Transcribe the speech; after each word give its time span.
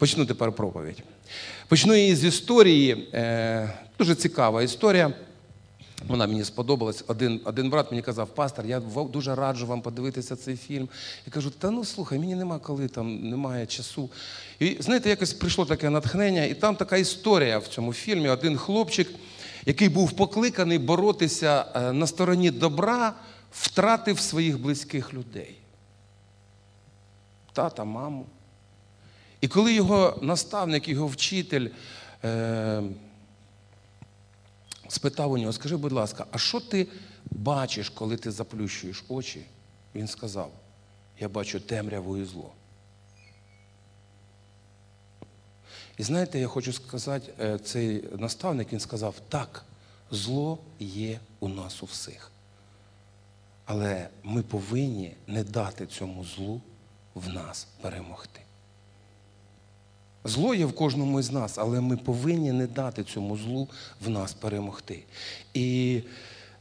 Почну 0.00 0.26
тепер 0.26 0.52
проповідь. 0.52 1.02
Почну 1.68 1.94
її 1.94 2.16
з 2.16 2.24
історії. 2.24 3.08
Е, 3.14 3.74
дуже 3.98 4.14
цікава 4.14 4.62
історія. 4.62 5.12
Вона 6.06 6.26
мені 6.26 6.44
сподобалась. 6.44 7.04
Один 7.06 7.40
один 7.44 7.70
брат 7.70 7.90
мені 7.90 8.02
казав, 8.02 8.28
пастор, 8.28 8.66
я 8.66 8.80
дуже 9.12 9.34
раджу 9.34 9.66
вам 9.66 9.82
подивитися 9.82 10.36
цей 10.36 10.56
фільм. 10.56 10.88
Я 11.26 11.32
кажу, 11.32 11.50
та 11.50 11.70
ну 11.70 11.84
слухай, 11.84 12.18
мені 12.18 12.34
нема 12.34 12.58
коли, 12.58 12.88
там 12.88 13.28
немає 13.28 13.66
часу. 13.66 14.10
І 14.58 14.76
знаєте, 14.80 15.08
якось 15.08 15.32
прийшло 15.32 15.64
таке 15.64 15.90
натхнення, 15.90 16.44
і 16.44 16.54
там 16.54 16.76
така 16.76 16.96
історія 16.96 17.58
в 17.58 17.66
цьому 17.66 17.92
фільмі. 17.92 18.28
Один 18.28 18.56
хлопчик, 18.56 19.08
який 19.66 19.88
був 19.88 20.12
покликаний 20.12 20.78
боротися 20.78 21.64
е, 21.74 21.92
на 21.92 22.06
стороні 22.06 22.50
добра, 22.50 23.14
втратив 23.52 24.18
своїх 24.20 24.58
близьких 24.60 25.14
людей. 25.14 25.56
Тата, 27.52 27.84
маму. 27.84 28.26
І 29.40 29.48
коли 29.48 29.74
його 29.74 30.18
наставник, 30.22 30.88
його 30.88 31.06
вчитель 31.06 31.68
е, 32.24 32.82
спитав 34.88 35.32
у 35.32 35.38
нього, 35.38 35.52
скажи, 35.52 35.76
будь 35.76 35.92
ласка, 35.92 36.26
а 36.30 36.38
що 36.38 36.60
ти 36.60 36.86
бачиш, 37.30 37.88
коли 37.88 38.16
ти 38.16 38.30
заплющуєш 38.30 39.04
очі? 39.08 39.46
Він 39.94 40.08
сказав: 40.08 40.52
Я 41.20 41.28
бачу 41.28 41.60
темряву 41.60 42.16
і 42.16 42.24
зло. 42.24 42.52
І 45.98 46.02
знаєте, 46.02 46.38
я 46.38 46.48
хочу 46.48 46.72
сказати, 46.72 47.32
е, 47.40 47.58
цей 47.58 48.04
наставник 48.18 48.72
він 48.72 48.80
сказав, 48.80 49.14
так, 49.28 49.64
зло 50.10 50.58
є 50.78 51.20
у 51.40 51.48
нас 51.48 51.82
у 51.82 51.86
всіх. 51.86 52.30
Але 53.64 54.08
ми 54.22 54.42
повинні 54.42 55.14
не 55.26 55.44
дати 55.44 55.86
цьому 55.86 56.24
злу 56.24 56.60
в 57.14 57.28
нас 57.28 57.66
перемогти. 57.80 58.40
Зло 60.24 60.54
є 60.54 60.66
в 60.66 60.72
кожному 60.72 61.20
із 61.20 61.30
нас, 61.30 61.58
але 61.58 61.80
ми 61.80 61.96
повинні 61.96 62.52
не 62.52 62.66
дати 62.66 63.04
цьому 63.04 63.36
злу 63.36 63.68
в 64.00 64.10
нас 64.10 64.32
перемогти. 64.32 65.04
І 65.54 66.02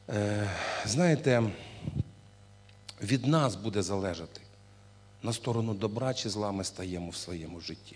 е, 0.10 0.50
знаєте, 0.86 1.44
від 3.02 3.28
нас 3.28 3.56
буде 3.56 3.82
залежати, 3.82 4.42
на 5.24 5.34
сторону 5.34 5.74
добра 5.74 6.14
чи 6.14 6.30
зла 6.30 6.52
ми 6.52 6.64
стаємо 6.64 7.10
в 7.10 7.16
своєму 7.16 7.60
житті. 7.60 7.96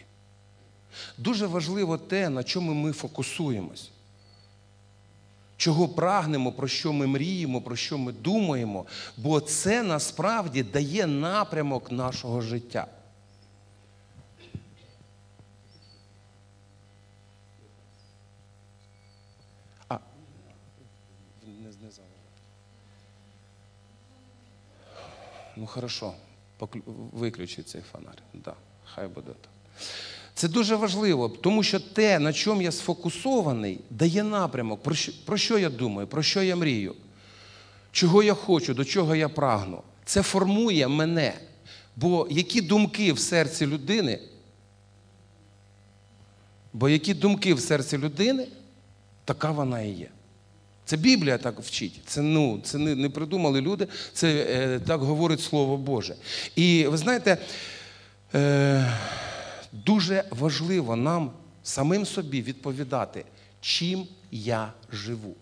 Дуже 1.18 1.48
важливо 1.48 1.98
те, 1.98 2.30
на 2.30 2.44
чому 2.44 2.74
ми 2.74 2.92
фокусуємось. 2.92 3.90
Чого 5.58 5.88
прагнемо, 5.88 6.52
про 6.52 6.68
що 6.68 6.94
ми 6.94 7.08
мріємо, 7.08 7.62
про 7.62 7.76
що 7.76 7.98
ми 7.98 8.12
думаємо, 8.12 8.86
бо 9.18 9.40
це 9.40 9.84
насправді 9.84 10.64
дає 10.64 11.08
напрямок 11.08 11.92
нашого 11.92 12.42
життя. 12.42 12.88
А, 19.88 20.00
не, 21.44 21.70
не 21.82 21.92
Ну, 25.56 25.66
хорошо, 25.66 26.14
виключи 27.12 27.64
цей 27.64 27.82
фонарь. 27.82 28.22
Да, 28.34 28.54
хай 28.86 29.08
буде 29.08 29.32
так. 29.42 29.52
Це 30.34 30.48
дуже 30.48 30.76
важливо, 30.76 31.30
тому 31.30 31.64
що 31.64 31.80
те, 31.80 32.20
на 32.20 32.34
чому 32.34 32.62
я 32.62 32.72
сфокусований, 32.72 33.80
дає 33.90 34.24
напрямок. 34.24 34.84
Про 34.84 34.96
що, 34.96 35.12
про 35.26 35.38
що 35.38 35.58
я 35.58 35.70
думаю, 35.70 36.08
про 36.08 36.24
що 36.24 36.44
я 36.44 36.56
мрію, 36.56 36.96
чого 37.92 38.24
я 38.24 38.34
хочу, 38.34 38.74
до 38.74 38.86
чого 38.86 39.16
я 39.16 39.30
прагну. 39.30 39.82
Це 40.06 40.24
формує 40.24 40.88
мене. 40.88 41.34
Бо 41.96 42.28
які 42.30 42.62
думки 42.62 43.14
в 43.14 43.20
серці 43.20 43.66
людини, 43.66 44.20
бо 46.74 46.90
які 46.90 47.14
думки 47.14 47.54
в 47.54 47.60
серці 47.60 47.98
людини, 47.98 48.48
така 49.26 49.52
вона 49.52 49.82
і 49.82 49.92
є. 49.92 50.10
Це 50.86 50.98
Біблія 50.98 51.38
так 51.38 51.60
вчить. 51.60 52.02
Це 52.06 52.22
ну, 52.22 52.60
це 52.64 52.78
не, 52.78 53.10
придумали 53.10 53.62
люди, 53.62 53.88
це 54.14 54.28
е, 54.50 54.80
так 54.88 55.02
говорить 55.02 55.42
Слово 55.42 55.78
Боже. 55.78 56.16
І 56.56 56.86
ви 56.88 56.98
знаєте. 56.98 57.38
Е, 58.36 58.94
Дуже 59.74 60.24
важливо 60.30 60.96
нам 60.96 61.32
самим 61.64 62.06
собі 62.06 62.42
відповідати, 62.42 63.26
чим 63.62 64.08
я 64.32 64.74
живу. 64.92 65.36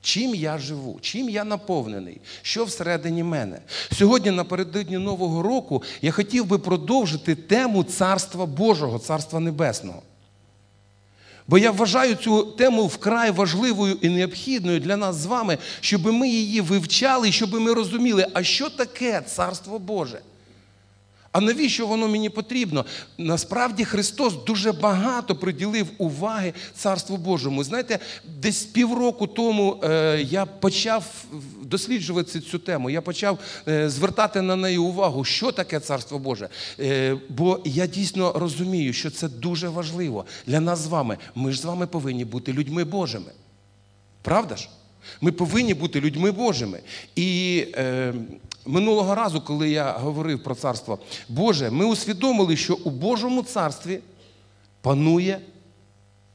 Чим 0.00 0.34
я 0.34 0.58
живу, 0.58 0.98
чим 1.00 1.28
я 1.28 1.44
наповнений, 1.44 2.20
що 2.42 2.64
всередині 2.64 3.22
мене. 3.22 3.60
Сьогодні, 3.92 4.30
напередодні 4.30 4.98
Нового 4.98 5.42
року, 5.42 5.82
я 6.02 6.12
хотів 6.12 6.46
би 6.46 6.58
продовжити 6.58 7.34
тему 7.34 7.84
Царства 7.84 8.46
Божого, 8.46 8.98
Царства 8.98 9.40
Небесного. 9.40 10.02
Бо 11.48 11.58
я 11.58 11.70
вважаю 11.70 12.14
цю 12.14 12.42
тему 12.42 12.86
вкрай 12.86 13.30
важливою 13.30 13.98
і 14.00 14.08
необхідною 14.08 14.80
для 14.80 14.96
нас 14.96 15.16
з 15.16 15.26
вами, 15.26 15.58
щоб 15.80 16.06
ми 16.06 16.28
її 16.28 16.60
вивчали, 16.60 17.32
щоб 17.32 17.54
ми 17.54 17.72
розуміли, 17.72 18.26
а 18.34 18.42
що 18.42 18.70
таке 18.70 19.22
Царство 19.26 19.78
Боже. 19.78 20.20
А 21.36 21.40
навіщо 21.40 21.86
воно 21.86 22.08
мені 22.08 22.30
потрібно? 22.30 22.84
Насправді 23.18 23.84
Христос 23.84 24.34
дуже 24.46 24.72
багато 24.72 25.36
приділив 25.36 25.86
уваги 25.98 26.52
Царству 26.74 27.16
Божому. 27.16 27.64
Знаєте, 27.64 27.98
десь 28.38 28.62
півроку 28.62 29.26
тому 29.26 29.80
е, 29.84 30.22
я 30.30 30.46
почав 30.46 31.24
досліджувати 31.62 32.40
цю 32.40 32.58
тему. 32.58 32.90
Я 32.90 33.00
почав 33.00 33.38
е, 33.68 33.90
звертати 33.90 34.42
на 34.42 34.56
неї 34.56 34.78
увагу, 34.78 35.24
що 35.24 35.52
таке 35.52 35.80
Царство 35.80 36.18
Боже. 36.18 36.48
Е, 36.80 37.16
бо 37.28 37.60
я 37.64 37.86
дійсно 37.86 38.32
розумію, 38.32 38.92
що 38.92 39.10
це 39.10 39.28
дуже 39.28 39.68
важливо 39.68 40.24
для 40.46 40.60
нас 40.60 40.78
з 40.78 40.86
вами. 40.86 41.18
Ми 41.34 41.52
ж 41.52 41.60
з 41.60 41.64
вами 41.64 41.86
повинні 41.86 42.24
бути 42.24 42.52
людьми 42.52 42.84
Божими. 42.84 43.32
Правда 44.22 44.56
ж? 44.56 44.68
Ми 45.20 45.32
повинні 45.32 45.74
бути 45.74 46.00
людьми 46.00 46.32
Божими. 46.32 46.80
І 47.16 47.64
минулого 48.66 49.14
разу, 49.14 49.40
коли 49.40 49.70
я 49.70 49.92
говорив 49.92 50.42
про 50.42 50.54
царство 50.54 50.98
Боже, 51.28 51.70
ми 51.70 51.84
усвідомили, 51.84 52.56
що 52.56 52.74
у 52.74 52.90
Божому 52.90 53.42
царстві 53.42 54.00
панує 54.80 55.40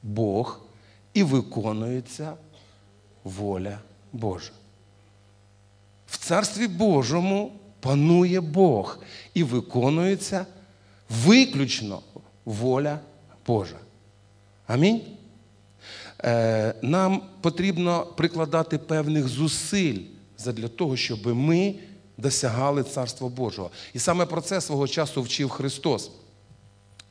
Бог 0.04 0.60
і 1.14 1.24
виконується 1.24 2.34
воля 3.24 3.80
Божа. 4.14 4.52
В 6.08 6.18
царстві 6.18 6.68
Божому 6.68 7.52
панує 7.80 8.42
Бог 8.42 9.00
і 9.34 9.44
виконується 9.44 10.46
виключно 11.10 12.02
воля 12.46 13.00
Божа. 13.48 13.78
Амінь. 14.68 15.02
Е, 16.24 16.76
нам 16.82 17.22
потрібно 17.42 18.06
прикладати 18.06 18.78
певних 18.78 19.28
зусиль 19.28 20.00
для 20.46 20.68
того, 20.68 20.98
щоб 20.98 21.28
ми 21.28 21.76
досягали 22.22 22.84
Царства 22.84 23.30
Божого. 23.30 23.72
І 23.94 24.00
саме 24.00 24.26
про 24.26 24.42
це 24.42 24.62
свого 24.62 24.88
часу 24.88 25.22
вчив 25.22 25.50
Христос. 25.50 26.12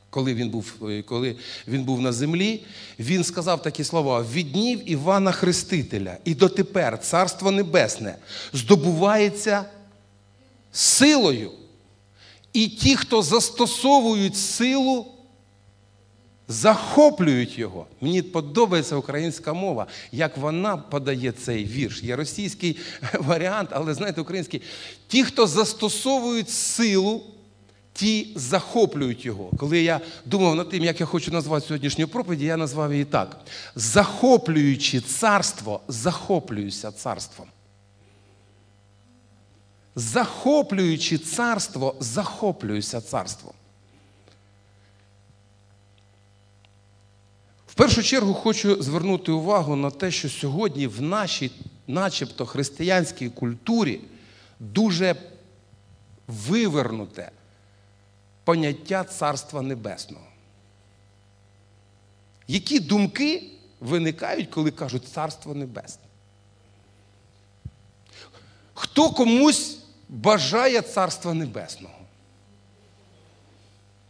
Коли 0.09 0.33
він 0.33 0.49
був 0.49 0.73
е, 0.83 1.01
коли 1.01 1.35
він 1.67 1.83
був 1.83 2.01
на 2.01 2.11
землі, 2.11 2.63
він 2.99 3.23
сказав 3.23 3.61
такі 3.61 3.83
слова: 3.83 4.25
від 4.33 4.51
днів 4.51 4.91
Івана 4.91 5.31
Хрестителя 5.31 6.17
і 6.25 6.35
дотепер 6.35 6.99
Царство 6.99 7.51
Небесне 7.51 8.15
здобувається 8.53 9.65
силою. 10.71 11.51
І 12.53 12.67
ті, 12.67 12.95
хто 12.95 13.21
застосовують 13.21 14.37
силу, 14.37 15.05
захоплюють 16.51 17.57
його. 17.59 17.85
Мені 18.01 18.21
подобається 18.21 18.95
українська 18.95 19.53
мова, 19.53 19.87
як 20.11 20.37
вона 20.37 20.77
подає 20.77 21.31
цей 21.31 21.65
вірш. 21.65 22.03
Є 22.03 22.15
російський 22.15 22.77
варіант, 23.19 23.69
але 23.71 23.93
знаєте, 23.93 24.21
український. 24.21 24.61
Ті, 25.07 25.23
хто 25.23 25.47
застосовують 25.47 26.49
силу, 26.49 27.23
ті 27.93 28.27
захоплюють 28.35 29.25
його. 29.25 29.51
Коли 29.57 29.81
я 29.81 30.01
думав 30.25 30.55
над 30.55 30.69
тим, 30.69 30.83
як 30.83 30.99
я 30.99 31.05
хочу 31.05 31.31
назвати 31.31 31.67
сьогоднішню 31.67 32.07
проповідь, 32.07 32.41
я 32.41 32.57
назвав 32.57 32.91
її 32.91 33.05
так: 33.05 33.37
захоплюючи 33.75 35.01
царство, 35.01 35.81
захоплююся 35.87 36.91
царством. 36.91 37.47
Захоплюючи 39.95 41.17
царство, 41.17 41.95
захоплююся 41.99 43.01
царством. 43.01 43.53
В 47.71 47.73
першу 47.73 48.03
чергу 48.03 48.33
хочу 48.33 48.83
звернути 48.83 49.31
увагу 49.31 49.75
на 49.75 49.91
те, 49.91 50.11
що 50.11 50.29
сьогодні 50.29 50.87
в 50.87 51.01
нашій, 51.01 51.51
начебто, 51.87 52.45
християнській 52.45 53.29
культурі 53.29 54.01
дуже 54.59 55.15
вивернуте 56.27 57.31
поняття 58.43 59.03
Царства 59.03 59.61
Небесного. 59.61 60.25
Які 62.47 62.79
думки 62.79 63.43
виникають, 63.79 64.49
коли 64.49 64.71
кажуть 64.71 65.07
Царство 65.07 65.55
Небесне? 65.55 66.03
Хто 68.73 69.09
комусь 69.09 69.79
бажає 70.09 70.81
Царства 70.81 71.33
Небесного? 71.33 72.00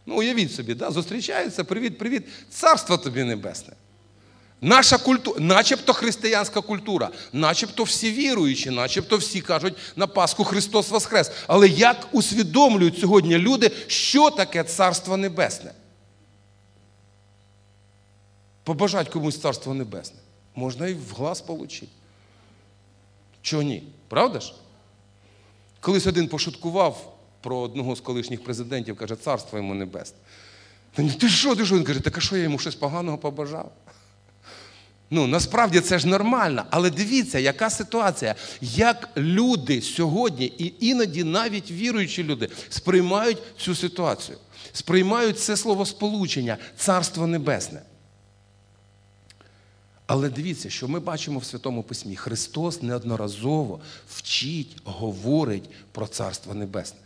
Ну, 0.06 0.16
уявіть 0.16 0.52
собі, 0.52 0.74
да? 0.74 0.90
зустрічаються, 0.90 1.64
привіт, 1.64 1.98
привіт, 1.98 2.22
царство 2.50 2.98
тобі 2.98 3.24
небесне. 3.24 3.74
Наша 4.60 4.98
культура, 4.98 5.40
начебто 5.40 5.92
християнська 5.92 6.60
культура, 6.60 7.10
начебто 7.32 7.82
всі 7.82 8.12
віруючі, 8.12 8.70
начебто 8.70 9.16
всі 9.16 9.40
кажуть 9.40 9.74
на 9.96 10.06
Пасху 10.06 10.44
Христос 10.44 10.90
Воскрес. 10.90 11.30
Але 11.46 11.68
як 11.68 12.08
усвідомлюють 12.12 12.98
сьогодні 12.98 13.38
люди, 13.38 13.70
що 13.86 14.30
таке 14.30 14.64
Царство 14.64 15.16
Небесне? 15.16 15.72
Побажать 18.64 19.08
комусь 19.08 19.40
Царство 19.40 19.74
Небесне. 19.74 20.18
Можна 20.54 20.88
і 20.88 20.94
в 20.94 21.14
глаз 21.16 21.40
отримати. 21.40 21.88
Чого 23.42 23.62
ні? 23.62 23.82
Правда 24.08 24.40
ж? 24.40 24.54
Колись 25.80 26.06
один 26.06 26.28
пошуткував 26.28 27.11
про 27.42 27.58
одного 27.58 27.96
з 27.96 28.00
колишніх 28.00 28.44
президентів, 28.44 28.96
каже, 28.96 29.16
царство 29.16 29.58
йому 29.58 29.74
небесне. 29.74 30.18
Ти 30.94 31.28
що, 31.28 31.56
ти 31.56 31.66
що? 31.66 31.76
Він 31.76 31.84
каже, 31.84 32.00
так 32.00 32.18
а 32.18 32.20
що 32.20 32.36
я 32.36 32.42
йому 32.42 32.58
щось 32.58 32.74
поганого 32.74 33.18
побажав? 33.18 33.72
Ну, 35.10 35.26
насправді 35.26 35.80
це 35.80 35.98
ж 35.98 36.08
нормально, 36.08 36.64
але 36.70 36.90
дивіться, 36.90 37.38
яка 37.38 37.70
ситуація, 37.70 38.34
як 38.60 39.08
люди 39.16 39.80
сьогодні, 39.80 40.46
і 40.46 40.74
іноді 40.86 41.24
навіть 41.24 41.70
віруючі 41.70 42.24
люди 42.24 42.48
сприймають 42.68 43.38
цю 43.58 43.74
ситуацію, 43.74 44.38
сприймають 44.72 45.38
це 45.38 45.56
словосполучення 45.56 46.56
Царство 46.76 47.26
Небесне. 47.26 47.82
Але 50.06 50.28
дивіться, 50.28 50.70
що 50.70 50.88
ми 50.88 51.00
бачимо 51.00 51.38
в 51.38 51.44
Святому 51.44 51.82
Письмі. 51.82 52.16
Христос 52.16 52.82
неодноразово 52.82 53.80
вчить, 54.08 54.76
говорить 54.84 55.70
про 55.92 56.06
Царство 56.06 56.54
Небесне. 56.54 56.98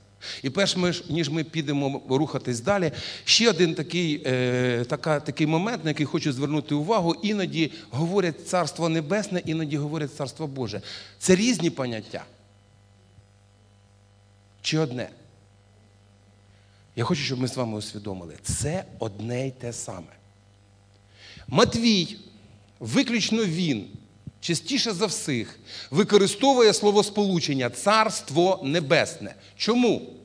І 0.43 0.51
перш 0.51 0.77
ніж 1.09 1.29
ми 1.31 1.45
підемо 1.45 2.03
рухатись 2.09 2.61
далі, 2.61 2.93
ще 3.25 3.51
один 3.51 3.75
такий 3.75 4.23
е, 4.27 4.85
така, 4.89 5.21
такий 5.21 5.47
момент, 5.47 5.85
на 5.85 5.91
який 5.91 6.07
хочу 6.07 6.33
звернути 6.33 6.75
увагу, 6.75 7.15
іноді 7.23 7.73
говорять 7.91 8.49
Царство 8.49 8.89
Небесне, 8.89 9.43
іноді 9.45 9.77
говорять 9.77 10.15
Царство 10.15 10.47
Боже. 10.47 10.83
Це 11.19 11.37
різні 11.37 11.71
поняття. 11.71 12.25
Чи 14.63 14.79
одне? 14.79 15.09
Я 16.97 17.05
хочу, 17.05 17.23
щоб 17.23 17.41
ми 17.41 17.49
з 17.49 17.57
вами 17.57 17.79
усвідомили. 17.79 18.35
Це 18.43 18.85
одне 18.99 19.47
й 19.47 19.51
те 19.51 19.73
саме. 19.73 20.17
Матвій, 21.49 22.17
виключно 22.81 23.45
він, 23.45 23.87
частіше 24.41 24.93
за 24.93 25.07
всіх, 25.07 25.59
використовує 25.91 26.73
словосполучення 26.73 27.71
Царство 27.71 28.61
Небесне. 28.65 29.35
Чому? 29.57 30.16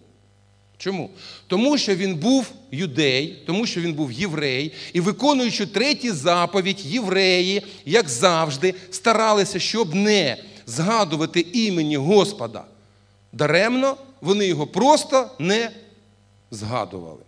Чому? 0.81 1.09
Тому 1.47 1.77
що 1.77 1.95
він 1.95 2.15
був 2.15 2.51
юдей, 2.71 3.43
тому 3.45 3.65
що 3.65 3.81
він 3.81 3.93
був 3.93 4.11
єврей, 4.11 4.73
і 4.93 5.01
виконуючи 5.01 5.65
третій 5.65 6.11
заповідь, 6.11 6.85
євреї, 6.85 7.63
як 7.85 8.09
завжди, 8.09 8.73
старалися, 8.91 9.59
щоб 9.59 9.95
не 9.95 10.37
згадувати 10.65 11.39
імені 11.39 11.97
Господа. 11.97 12.63
Даремно 13.31 13.97
вони 14.21 14.45
його 14.45 14.67
просто 14.67 15.29
не 15.39 15.71
згадували. 16.51 17.23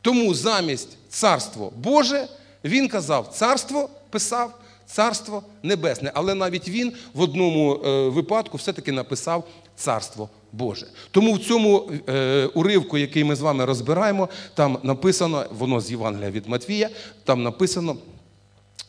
Тому 0.00 0.34
замість 0.34 0.96
Царство 1.08 1.72
Боже 1.76 2.28
він 2.64 2.88
казав 2.88 3.28
Царство 3.34 3.90
писав 4.10 4.58
Царство 4.92 5.42
Небесне. 5.62 6.10
Але 6.14 6.34
навіть 6.34 6.68
він 6.68 6.92
в 7.14 7.20
одному 7.20 7.74
е, 7.74 8.08
випадку 8.08 8.56
все-таки 8.56 8.92
написав 8.92 9.48
Царство 9.76 10.28
Боже. 10.52 10.86
Тому 11.10 11.32
в 11.32 11.38
цьому 11.38 11.90
е, 12.08 12.46
уривку, 12.54 12.98
який 12.98 13.24
ми 13.24 13.36
з 13.36 13.40
вами 13.40 13.64
розбираємо, 13.64 14.28
там 14.54 14.78
написано, 14.82 15.46
воно 15.50 15.80
з 15.80 15.90
Євангелія 15.90 16.30
від 16.30 16.48
Матвія, 16.48 16.90
там 17.24 17.42
написано, 17.42 17.96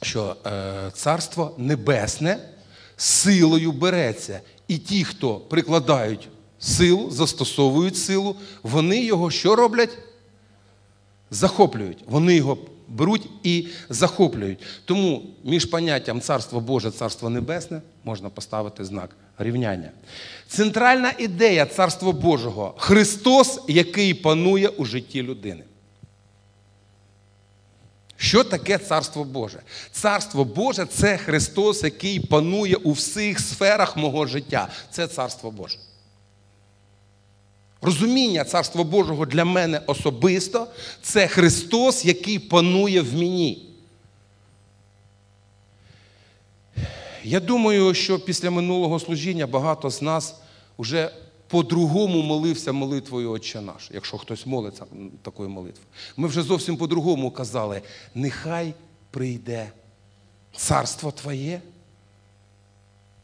що 0.01 0.35
е, 0.45 0.91
Царство 0.93 1.55
Небесне 1.57 2.37
силою 2.97 3.71
береться. 3.71 4.41
І 4.67 4.77
ті, 4.77 5.03
хто 5.03 5.35
прикладають 5.35 6.29
силу, 6.59 7.11
застосовують 7.11 7.97
силу, 7.97 8.35
вони 8.63 9.03
його 9.03 9.31
що 9.31 9.55
роблять? 9.55 9.97
Захоплюють. 11.31 12.03
Вони 12.07 12.35
його 12.35 12.57
беруть 12.87 13.29
і 13.43 13.67
захоплюють. 13.89 14.59
Тому 14.85 15.23
між 15.43 15.65
поняттям 15.65 16.21
Царство 16.21 16.59
Боже, 16.59 16.91
Царство 16.91 17.29
Небесне 17.29 17.81
можна 18.03 18.29
поставити 18.29 18.85
знак 18.85 19.09
рівняння. 19.37 19.91
Центральна 20.47 21.13
ідея 21.17 21.65
Царства 21.65 22.11
Божого 22.11 22.73
Христос, 22.77 23.59
який 23.67 24.13
панує 24.13 24.67
у 24.67 24.85
житті 24.85 25.23
людини. 25.23 25.63
Що 28.17 28.43
таке 28.43 28.77
Царство 28.77 29.23
Боже? 29.23 29.61
Царство 29.91 30.45
Боже 30.45 30.85
це 30.85 31.17
Христос, 31.17 31.83
який 31.83 32.19
панує 32.19 32.75
у 32.75 32.91
всіх 32.91 33.39
сферах 33.39 33.97
мого 33.97 34.25
життя. 34.25 34.67
Це 34.91 35.07
Царство 35.07 35.51
Боже. 35.51 35.77
Розуміння 37.83 38.43
Царства 38.43 38.83
Божого 38.83 39.25
для 39.25 39.45
мене 39.45 39.81
особисто 39.87 40.67
це 41.01 41.27
Христос, 41.27 42.05
який 42.05 42.39
панує 42.39 43.01
в 43.01 43.13
мені. 43.13 43.69
Я 47.23 47.39
думаю, 47.39 47.93
що 47.93 48.19
після 48.19 48.51
минулого 48.51 48.99
служіння 48.99 49.47
багато 49.47 49.89
з 49.89 50.01
нас 50.01 50.35
вже 50.79 51.11
по-другому 51.47 52.21
молився 52.21 52.71
молитвою 52.71 53.31
Отче 53.31 53.61
наш, 53.61 53.89
якщо 53.93 54.17
хтось 54.17 54.45
молиться 54.45 54.85
такою 55.21 55.49
молитвою. 55.49 55.87
Ми 56.17 56.27
вже 56.27 56.41
зовсім 56.41 56.77
по-другому 56.77 57.31
казали: 57.31 57.81
нехай 58.15 58.73
прийде 59.11 59.71
царство 60.55 61.11
Твоє, 61.11 61.61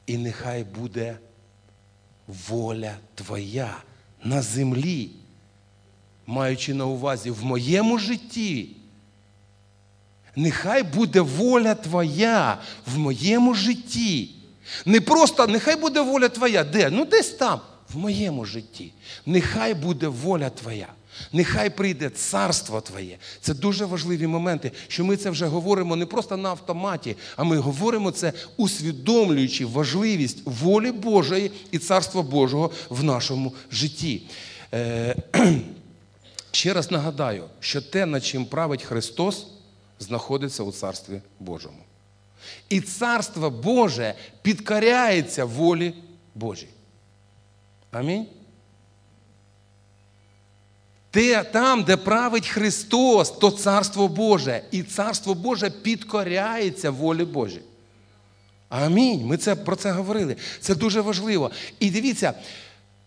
і 0.06 0.18
нехай 0.18 0.64
буде 0.64 1.18
воля 2.28 2.98
Твоя 3.16 3.78
на 4.24 4.42
землі, 4.42 5.10
маючи 6.28 6.74
на 6.74 6.86
увазі 6.86 7.32
в 7.32 7.46
моєму 7.46 7.98
житті. 7.98 8.70
Нехай 10.36 10.84
буде 10.84 11.22
воля 11.22 11.76
Твоя 11.76 12.58
в 12.86 12.98
моєму 12.98 13.54
житті. 13.54 14.30
Не 14.86 15.02
просто 15.02 15.48
нехай 15.48 15.76
буде 15.76 16.02
воля 16.02 16.30
Твоя. 16.30 16.64
Де? 16.64 16.90
Ну 16.90 17.06
десь 17.06 17.30
там, 17.30 17.62
в 17.94 17.98
моєму 17.98 18.46
житті. 18.46 18.92
Нехай 19.26 19.74
буде 19.74 20.08
воля 20.08 20.50
Твоя. 20.50 20.88
Нехай 21.34 21.70
прийде 21.70 22.10
царство 22.10 22.82
Твоє. 22.82 23.18
Це 23.42 23.54
дуже 23.54 23.86
важливі 23.86 24.28
моменти, 24.28 24.72
що 24.88 25.06
ми 25.06 25.18
це 25.18 25.30
вже 25.30 25.46
говоримо 25.46 25.96
не 25.96 26.06
просто 26.06 26.38
на 26.38 26.50
автоматі, 26.50 27.16
а 27.36 27.44
ми 27.44 27.58
говоримо 27.58 28.12
це, 28.12 28.34
усвідомлюючи 28.58 29.66
важливість 29.66 30.42
волі 30.46 30.92
Божої 30.92 31.52
і 31.72 31.78
царства 31.78 32.22
Божого 32.22 32.72
в 32.90 33.04
нашому 33.04 33.54
житті. 33.72 34.22
Е, 34.74 35.16
ще 36.52 36.74
раз 36.74 36.92
нагадаю, 36.92 37.44
що 37.60 37.82
те, 37.82 38.06
над 38.06 38.26
чим 38.26 38.46
править 38.46 38.84
Христос, 38.84 39.48
знаходиться 40.00 40.64
у 40.64 40.72
Царстві 40.72 41.22
Божому. 41.40 41.84
І 42.70 42.82
Царство 42.82 43.50
Боже 43.50 44.14
підкоряється 44.42 45.46
волі 45.46 45.94
Божій. 46.36 46.68
Амінь. 47.92 48.26
Те, 51.12 51.44
там, 51.44 51.84
де 51.84 51.98
править 51.98 52.48
Христос, 52.48 53.32
то 53.32 53.52
Царство 53.52 54.08
Боже. 54.08 54.64
І 54.72 54.84
Царство 54.84 55.34
Боже 55.34 55.70
підкоряється 55.70 56.92
волі 56.92 57.26
Божій. 57.26 57.62
Амінь. 58.70 59.26
Ми 59.26 59.38
це, 59.38 59.56
про 59.56 59.76
це 59.76 59.92
говорили. 59.92 60.36
Це 60.60 60.76
дуже 60.76 61.02
важливо. 61.02 61.52
І 61.80 61.90
дивіться, 61.90 62.34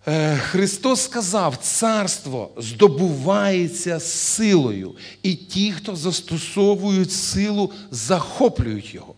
е, 0.07 0.37
Христос 0.37 1.03
сказав, 1.03 1.57
царство 1.57 2.51
здобувається 2.57 4.01
силою. 4.01 4.95
І 5.23 5.35
ті, 5.35 5.73
хто 5.73 5.97
застосовують 5.97 7.13
силу, 7.13 7.73
захоплюють 7.91 8.95
його. 8.95 9.15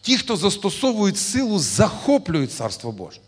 Ті, 0.00 0.16
хто 0.16 0.36
застосовують 0.36 1.18
силу, 1.18 1.58
захоплюють 1.58 2.52
Царство 2.52 2.92
Боже. 2.92 3.20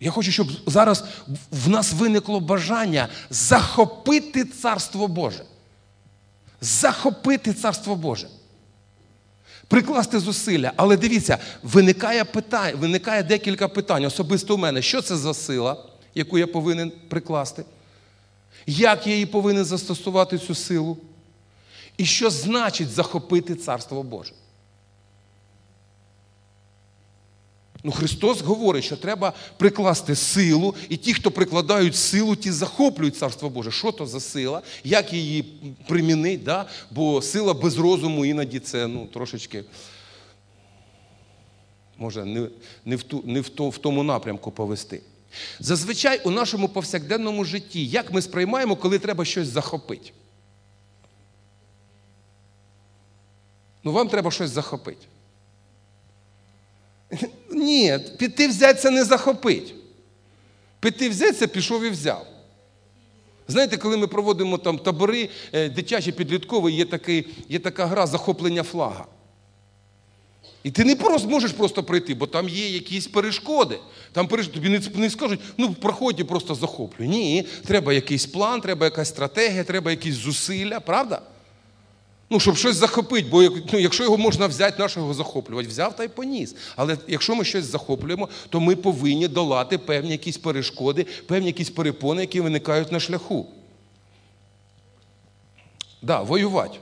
Я 0.00 0.10
хочу, 0.10 0.32
щоб 0.32 0.48
зараз 0.66 1.04
в 1.50 1.68
нас 1.68 1.92
виникло 1.92 2.40
бажання 2.40 3.08
захопити 3.30 4.44
Царство 4.44 5.08
Боже. 5.08 5.44
Захопити 6.60 7.54
Царство 7.54 7.96
Боже. 7.96 8.28
Прикласти 9.68 10.20
зусилля. 10.20 10.72
Але 10.76 10.96
дивіться, 10.96 11.38
виникає 11.62 12.24
питання, 12.24 12.76
виникає 12.76 13.22
декілька 13.22 13.68
питань. 13.68 14.04
Особисто 14.04 14.54
у 14.54 14.58
мене, 14.58 14.82
що 14.82 15.02
це 15.02 15.16
за 15.16 15.34
сила, 15.34 15.84
яку 16.14 16.38
я 16.38 16.46
повинен 16.46 16.92
прикласти? 17.08 17.64
Як 18.66 19.06
я 19.06 19.12
її 19.12 19.26
повинен 19.26 19.64
застосувати 19.64 20.38
цю 20.38 20.54
силу? 20.54 20.98
І 21.96 22.04
що 22.04 22.30
значить 22.30 22.90
захопити 22.90 23.54
Царство 23.54 24.02
Боже? 24.02 24.32
Ну, 27.84 27.92
Христос 27.92 28.40
говорить, 28.40 28.84
що 28.84 28.96
треба 28.96 29.32
прикласти 29.56 30.16
силу, 30.16 30.74
і 30.88 30.96
ті, 30.96 31.14
хто 31.14 31.30
прикладають 31.30 31.96
силу, 31.96 32.36
ті 32.36 32.52
захоплюють 32.52 33.16
Царство 33.16 33.50
Боже. 33.50 33.70
Що 33.70 33.92
то 33.92 34.06
за 34.06 34.20
сила? 34.20 34.62
Як 34.84 35.12
її 35.12 35.42
примінить? 35.88 36.42
Да? 36.44 36.66
Бо 36.90 37.22
сила 37.22 37.54
без 37.54 37.78
розуму 37.78 38.24
іноді 38.24 38.60
це 38.60 38.86
ну, 38.86 39.06
трошечки 39.06 39.64
може 41.98 42.24
не, 42.24 42.48
не, 42.84 42.96
в, 42.96 43.02
ту, 43.02 43.22
не 43.24 43.40
в, 43.40 43.48
то, 43.48 43.70
в 43.70 43.78
тому 43.78 44.02
напрямку 44.02 44.50
повести. 44.50 45.02
Зазвичай 45.60 46.20
у 46.24 46.30
нашому 46.30 46.68
повсякденному 46.68 47.44
житті, 47.44 47.86
як 47.86 48.12
ми 48.12 48.22
сприймаємо, 48.22 48.76
коли 48.76 48.98
треба 48.98 49.24
щось 49.24 49.48
захопити? 49.48 50.12
Ну, 53.84 53.92
вам 53.92 54.08
треба 54.08 54.30
щось 54.30 54.50
захопити. 54.50 55.06
Ні, 57.58 57.98
піти 58.18 58.48
взяти 58.48 58.80
це 58.80 58.90
не 58.90 59.04
захопить. 59.04 59.74
Піти 60.80 61.08
взяти 61.08 61.32
це 61.32 61.46
пішов 61.46 61.84
і 61.84 61.90
взяв. 61.90 62.26
Знаєте, 63.48 63.76
коли 63.76 63.96
ми 63.96 64.06
проводимо 64.06 64.58
там 64.58 64.78
табори 64.78 65.28
е, 65.52 65.68
дитячі 65.68 66.12
підліткові, 66.12 66.72
є 66.72 66.84
такий, 66.84 67.26
є 67.48 67.58
така 67.58 67.86
гра 67.86 68.06
захоплення 68.06 68.62
флага. 68.62 69.06
І 70.62 70.70
ти 70.70 70.84
не 70.84 70.96
просто 70.96 71.28
можеш 71.28 71.52
просто 71.52 71.82
прийти, 71.82 72.14
бо 72.14 72.26
там 72.26 72.48
є 72.48 72.68
якісь 72.68 73.06
перешкоди. 73.06 73.78
Там 74.12 74.28
переш... 74.28 74.48
Тобі 74.48 74.68
не, 74.68 74.80
не 74.94 75.10
скажуть, 75.10 75.40
ну 75.56 75.74
проходь 75.74 76.20
і 76.20 76.24
просто 76.24 76.54
захоплюй. 76.54 77.08
Ні, 77.08 77.46
треба 77.66 77.92
якийсь 77.92 78.26
план, 78.26 78.60
треба 78.60 78.86
якась 78.86 79.08
стратегія, 79.08 79.64
треба 79.64 79.90
якісь 79.90 80.14
зусилля, 80.14 80.80
правда? 80.80 81.22
Ну, 82.30 82.40
щоб 82.40 82.56
щось 82.56 82.76
захопити, 82.76 83.28
бо 83.30 83.42
ну, 83.72 83.78
якщо 83.78 84.02
його 84.02 84.16
можна 84.16 84.46
взяти, 84.46 84.82
нашого 84.82 85.14
захоплювати, 85.14 85.68
взяв 85.68 85.96
та 85.96 86.04
й 86.04 86.08
поніс. 86.08 86.54
Але 86.76 86.96
якщо 87.08 87.34
ми 87.34 87.44
щось 87.44 87.64
захоплюємо, 87.64 88.28
то 88.48 88.60
ми 88.60 88.76
повинні 88.76 89.28
долати 89.28 89.78
певні 89.78 90.10
якісь 90.10 90.38
перешкоди, 90.38 91.06
певні 91.26 91.46
якісь 91.46 91.70
перепони, 91.70 92.20
які 92.20 92.40
виникають 92.40 92.92
на 92.92 93.00
шляху. 93.00 93.46
Да, 96.02 96.22
воювати. 96.22 96.78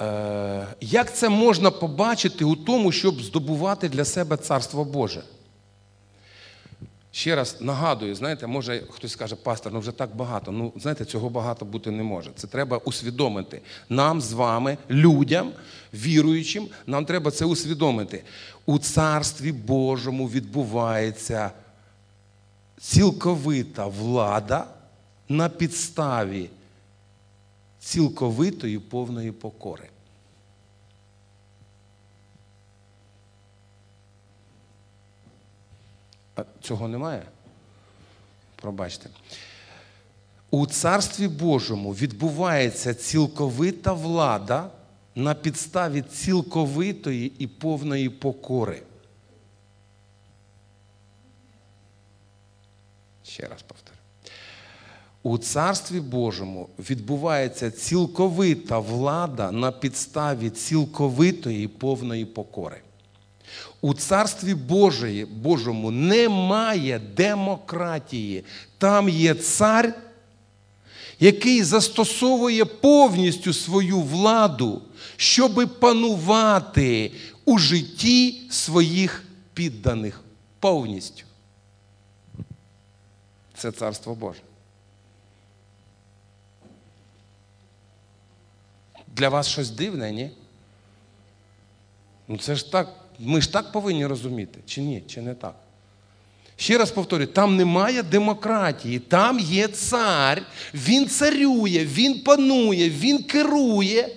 Е, 0.00 0.66
Як 0.80 1.16
це 1.16 1.28
можна 1.28 1.70
побачити 1.70 2.44
у 2.44 2.56
тому, 2.56 2.92
щоб 2.92 3.22
здобувати 3.22 3.88
для 3.88 4.04
себе 4.04 4.36
Царство 4.36 4.84
Боже? 4.84 5.22
Ще 7.12 7.36
раз 7.36 7.56
нагадую, 7.60 8.14
знаєте, 8.14 8.46
може 8.46 8.82
хтось 8.90 9.12
скаже, 9.12 9.36
пастор, 9.36 9.72
ну 9.72 9.80
вже 9.80 9.92
так 9.92 10.16
багато. 10.16 10.52
Ну, 10.52 10.72
знаєте, 10.76 11.04
цього 11.04 11.30
багато 11.30 11.64
бути 11.64 11.90
не 11.90 12.02
може. 12.02 12.30
Це 12.36 12.46
треба 12.46 12.76
усвідомити. 12.76 13.60
Нам 13.88 14.20
з 14.20 14.32
вами, 14.32 14.78
людям, 14.90 15.52
віруючим, 15.94 16.68
нам 16.86 17.04
треба 17.04 17.30
це 17.30 17.44
усвідомити. 17.44 18.24
У 18.66 18.78
Царстві 18.78 19.52
Божому 19.52 20.28
відбувається 20.28 21.50
цілковита 22.80 23.86
влада 23.86 24.66
на 25.28 25.48
підставі 25.48 26.50
цілковитої 27.80 28.78
повної 28.78 29.32
покори. 29.32 29.88
Цього 36.60 36.88
немає? 36.88 37.22
Пробачте. 38.56 39.10
У 40.50 40.66
Царстві 40.66 41.28
Божому 41.28 41.92
відбувається 41.92 42.94
цілковита 42.94 43.92
влада 43.92 44.70
на 45.14 45.34
підставі 45.34 46.02
цілковитої 46.02 47.32
і 47.38 47.46
повної 47.46 48.08
покори. 48.08 48.82
Ще 53.24 53.48
раз 53.48 53.62
повторю. 53.62 53.96
У 55.22 55.38
Царстві 55.38 56.00
Божому 56.00 56.68
відбувається 56.78 57.70
цілковита 57.70 58.78
влада 58.78 59.50
на 59.50 59.72
підставі 59.72 60.50
цілковитої 60.50 61.64
і 61.64 61.68
повної 61.68 62.24
покори. 62.24 62.80
У 63.80 63.94
Царстві 63.94 64.54
Божої, 64.54 65.24
Божому 65.24 65.90
немає 65.90 66.98
демократії. 66.98 68.44
Там 68.78 69.08
є 69.08 69.34
цар, 69.34 69.94
який 71.20 71.62
застосовує 71.62 72.64
повністю 72.64 73.52
свою 73.52 74.00
владу, 74.00 74.82
щоб 75.16 75.78
панувати 75.80 77.12
у 77.44 77.58
житті 77.58 78.40
своїх 78.50 79.24
підданих 79.54 80.20
повністю. 80.60 81.24
Це 83.54 83.72
царство 83.72 84.14
Боже. 84.14 84.40
Для 89.06 89.28
вас 89.28 89.48
щось 89.48 89.70
дивне, 89.70 90.12
ні? 90.12 90.30
Ну 92.28 92.38
це 92.38 92.56
ж 92.56 92.72
так, 92.72 92.99
ми 93.20 93.40
ж 93.40 93.52
так 93.52 93.72
повинні 93.72 94.06
розуміти, 94.06 94.58
чи 94.66 94.80
ні, 94.80 95.02
чи 95.06 95.22
не 95.22 95.34
так? 95.34 95.54
Ще 96.56 96.78
раз 96.78 96.90
повторюю, 96.90 97.26
там 97.26 97.56
немає 97.56 98.02
демократії, 98.02 98.98
там 98.98 99.38
є 99.38 99.68
цар, 99.68 100.42
він 100.74 101.08
царює, 101.08 101.84
він 101.84 102.20
панує, 102.20 102.90
він 102.90 103.22
керує 103.22 104.08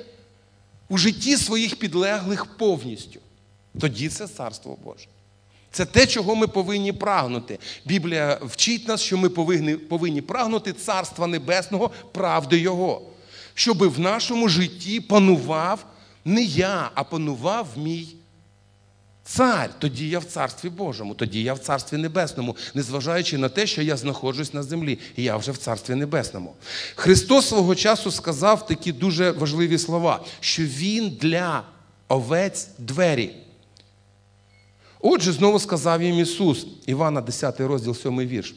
у 0.90 0.98
житті 0.98 1.38
своїх 1.38 1.76
підлеглих 1.76 2.46
повністю. 2.46 3.20
Тоді 3.80 4.10
це 4.10 4.28
царство 4.28 4.78
Боже. 4.84 5.08
Це 5.72 5.86
те, 5.86 6.08
чого 6.08 6.36
ми 6.36 6.48
повинні 6.48 6.94
прагнути. 6.94 7.60
Біблія 7.86 8.40
вчить 8.42 8.88
нас, 8.88 9.02
що 9.02 9.18
ми 9.18 9.30
повинні 9.30 9.76
повинні 9.76 10.22
прагнути 10.22 10.74
Царства 10.74 11.28
Небесного, 11.28 11.92
правди 12.12 12.60
Його, 12.60 13.02
щоб 13.54 13.84
в 13.90 14.00
нашому 14.00 14.50
житті 14.50 15.02
панував 15.02 15.86
не 16.26 16.44
я, 16.44 16.92
а 16.96 17.04
панував 17.04 17.68
мій 17.76 18.08
цар. 19.24 19.70
Тоді 19.80 20.10
я 20.10 20.20
в 20.20 20.24
Царстві 20.24 20.70
Божому, 20.70 21.14
тоді 21.14 21.44
я 21.44 21.54
в 21.54 21.60
Царстві 21.60 21.98
Небесному, 21.98 22.56
незважаючи 22.74 23.38
на 23.38 23.50
те, 23.50 23.68
що 23.68 23.82
я 23.82 23.98
знаходжусь 23.98 24.54
на 24.54 24.64
землі, 24.64 25.00
і 25.16 25.24
я 25.24 25.38
вже 25.38 25.52
в 25.52 25.58
Царстві 25.58 25.96
Небесному. 25.96 26.54
Христос 26.96 27.48
свого 27.48 27.76
часу 27.76 28.12
сказав 28.12 28.68
такі 28.68 28.92
дуже 28.92 29.32
важливі 29.32 29.78
слова, 29.78 30.26
що 30.40 30.64
Він 30.64 31.10
для 31.22 31.64
овець 32.08 32.68
двері. 32.78 33.32
Отже, 35.00 35.32
знову 35.32 35.60
сказав 35.60 36.04
їм 36.04 36.20
Ісус, 36.20 36.68
Івана, 36.86 37.22
10 37.22 37.60
розділ, 37.60 37.96
7 37.96 38.20
вірш. 38.20 38.56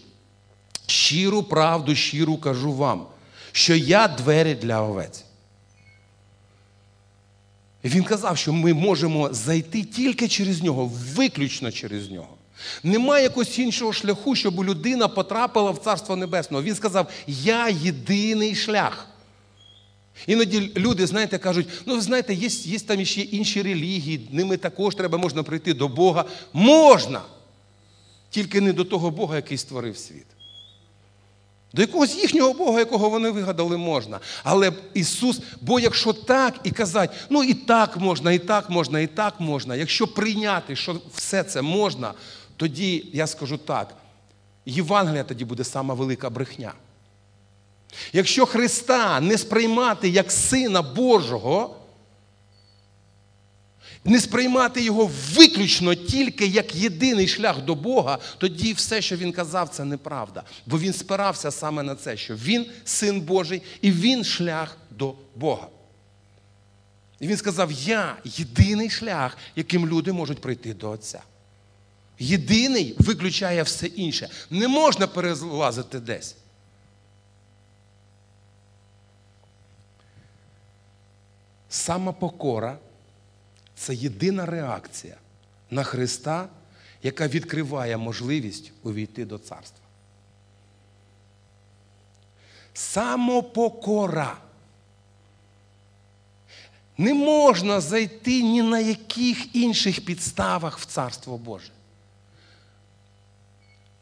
Щиру 0.87 1.43
правду, 1.43 1.95
щиру 1.95 2.37
кажу 2.37 2.73
вам, 2.73 3.07
що 3.53 3.75
я 3.75 4.09
двері 4.09 4.55
для 4.55 4.83
овець. 4.83 5.25
Він 7.89 8.05
казав, 8.05 8.39
що 8.39 8.53
ми 8.53 8.75
можемо 8.75 9.29
зайти 9.33 9.83
тільки 9.83 10.29
через 10.29 10.63
нього, 10.63 10.93
виключно 11.15 11.73
через 11.73 12.11
нього. 12.11 12.29
Немає 12.83 13.23
якогось 13.23 13.59
іншого 13.59 13.93
шляху, 13.93 14.35
щоб 14.35 14.65
людина 14.65 15.09
потрапила 15.09 15.71
в 15.71 15.79
Царство 15.79 16.17
Небесне. 16.17 16.61
Він 16.61 16.75
сказав: 16.75 17.11
Я 17.27 17.69
єдиний 17.69 18.55
шлях. 18.55 19.09
Іноді 20.27 20.73
люди, 20.77 21.07
знаєте, 21.07 21.39
кажуть, 21.39 21.69
ну 21.87 21.95
ви 21.95 22.01
знаєте, 22.01 22.35
є 22.35 22.49
є 22.49 22.79
там 22.79 23.05
ще 23.05 23.21
інші 23.21 23.63
релігії, 23.63 24.29
ними 24.33 24.57
також 24.57 24.95
треба 24.95 25.19
можна 25.19 25.43
прийти 25.43 25.75
до 25.75 25.89
Бога. 25.89 26.25
Можна! 26.53 27.23
Тільки 28.31 28.61
не 28.61 28.73
до 28.73 28.85
того 28.85 29.11
Бога, 29.11 29.37
який 29.37 29.59
створив 29.59 29.97
світ. 29.97 30.27
До 31.77 31.83
якогось 31.83 32.17
їхнього 32.17 32.53
Бога, 32.53 32.79
якого 32.79 33.09
вони 33.11 33.31
вигадали, 33.31 33.77
можна. 33.77 34.21
Але 34.45 34.73
Ісус, 34.95 35.41
бо 35.61 35.81
якщо 35.81 36.13
так 36.13 36.55
і 36.65 36.71
казати, 36.71 37.15
ну 37.31 37.45
і 37.45 37.55
так 37.55 37.97
можна, 37.97 38.33
і 38.33 38.39
так 38.39 38.71
можна, 38.71 39.01
і 39.01 39.07
так 39.07 39.41
можна, 39.41 39.77
якщо 39.77 40.07
прийняти, 40.07 40.77
що 40.77 40.97
все 41.15 41.43
це 41.43 41.63
можна, 41.63 42.15
тоді 42.57 43.09
я 43.13 43.27
скажу 43.27 43.57
так: 43.57 43.95
Євангелія 44.67 45.25
тоді 45.25 45.45
буде 45.45 45.65
сама 45.65 45.95
велика 45.95 46.31
брехня. 46.31 46.73
Якщо 48.13 48.47
Христа 48.47 49.21
не 49.21 49.39
сприймати 49.39 50.09
як 50.09 50.33
Сина 50.33 50.83
Божого, 50.83 51.76
не 54.07 54.21
сприймати 54.21 54.83
його 54.83 55.11
виключно 55.35 55.95
тільки 55.95 56.47
як 56.47 56.75
єдиний 56.75 57.29
шлях 57.29 57.65
до 57.65 57.75
Бога, 57.75 58.19
тоді 58.39 58.73
все, 58.73 59.03
що 59.03 59.17
він 59.17 59.33
казав, 59.33 59.69
це 59.69 59.85
неправда. 59.85 60.43
Бо 60.67 60.79
він 60.79 60.93
спирався 60.93 61.51
саме 61.51 61.83
на 61.83 61.95
це, 61.95 62.17
що 62.17 62.35
він 62.35 62.67
син 62.85 63.21
Божий 63.21 63.63
і 63.81 63.93
він 63.93 64.25
шлях 64.25 64.77
до 64.91 65.15
Бога. 65.37 65.69
І 67.21 67.27
він 67.27 67.37
сказав: 67.37 67.73
Я 67.73 68.17
єдиний 68.25 68.91
шлях, 68.91 69.39
яким 69.57 69.89
люди 69.89 70.13
можуть 70.13 70.41
прийти 70.41 70.75
до 70.75 70.91
Отця. 70.91 71.23
Єдиний 72.19 72.97
виключає 72.99 73.63
все 73.63 73.87
інше. 73.87 74.29
Не 74.51 74.69
можна 74.69 75.07
перелазити 75.07 76.01
десь. 76.01 76.37
Самопокора 81.69 82.79
це 83.77 83.95
єдина 83.95 84.47
реакція 84.47 85.17
на 85.71 85.83
Христа, 85.83 86.49
яка 87.03 87.29
відкриває 87.29 87.97
можливість 87.97 88.73
увійти 88.83 89.25
до 89.25 89.39
царства. 89.39 89.85
Самопокора. 92.75 94.37
Не 96.99 97.15
можна 97.15 97.81
зайти 97.81 98.43
ні 98.43 98.63
на 98.63 98.81
яких 98.81 99.57
інших 99.57 100.05
підставах 100.05 100.79
в 100.79 100.85
Царство 100.85 101.39
Боже. 101.39 101.71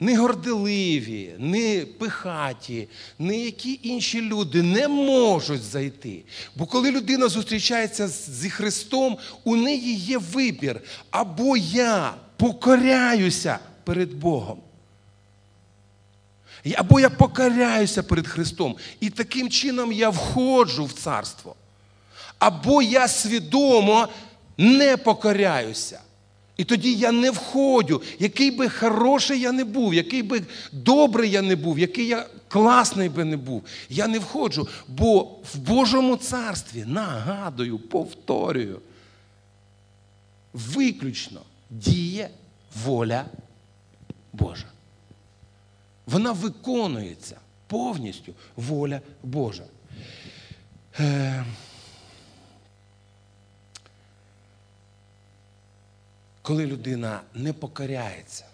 Не 0.01 0.17
горделиві, 0.19 1.35
не 1.39 1.87
пихаті, 1.99 2.89
не 3.19 3.39
які 3.39 3.81
інші 3.83 4.21
люди 4.21 4.63
не 4.63 4.89
можуть 4.89 5.63
зайти. 5.63 6.23
Бо 6.57 6.67
коли 6.67 6.91
людина 6.91 7.29
зустрічається 7.29 8.09
зі 8.09 8.51
Христом, 8.51 9.19
у 9.45 9.57
неї 9.57 9.95
є 9.95 10.19
вибір. 10.19 10.81
Або 11.11 11.57
я 11.57 12.15
покоряюся 12.37 13.59
перед 13.85 14.15
Богом. 14.15 14.59
Або 16.75 17.01
я 17.01 17.11
покоряюся 17.11 18.03
перед 18.03 18.27
Христом. 18.27 18.77
І 19.01 19.11
таким 19.11 19.51
чином 19.51 19.93
я 19.93 20.11
входжу 20.11 20.85
в 20.85 20.93
царство. 20.93 21.55
Або 22.39 22.83
я 22.83 23.09
свідомо 23.09 24.09
не 24.59 24.97
покоряюся. 24.97 26.01
І 26.57 26.65
тоді 26.65 26.95
я 26.95 27.13
не 27.13 27.31
входю, 27.31 28.03
який 28.19 28.51
би 28.51 28.69
хороший 28.69 29.41
я 29.41 29.53
не 29.53 29.65
був, 29.65 29.95
який 29.95 30.23
би 30.23 30.43
добрий 30.73 31.31
я 31.31 31.43
не 31.43 31.57
був, 31.57 31.79
який 31.79 32.07
я 32.07 32.27
класний 32.49 33.09
би 33.09 33.25
не 33.25 33.37
був. 33.37 33.65
Я 33.89 34.09
не 34.09 34.19
входжу, 34.19 34.69
бо 34.89 35.23
в 35.23 35.59
Божому 35.59 36.17
царстві 36.17 36.85
нагадую, 36.87 37.79
повторюю, 37.79 38.81
виключно 40.53 41.41
діє 41.71 42.31
воля 42.85 43.25
Божа. 44.33 44.67
Вона 46.07 46.33
виконується 46.33 47.37
повністю 47.67 48.35
воля 48.57 49.01
Божа. 49.23 49.65
Коли 56.45 56.67
людина 56.67 57.21
не 57.35 57.53
покоряється 57.53 58.45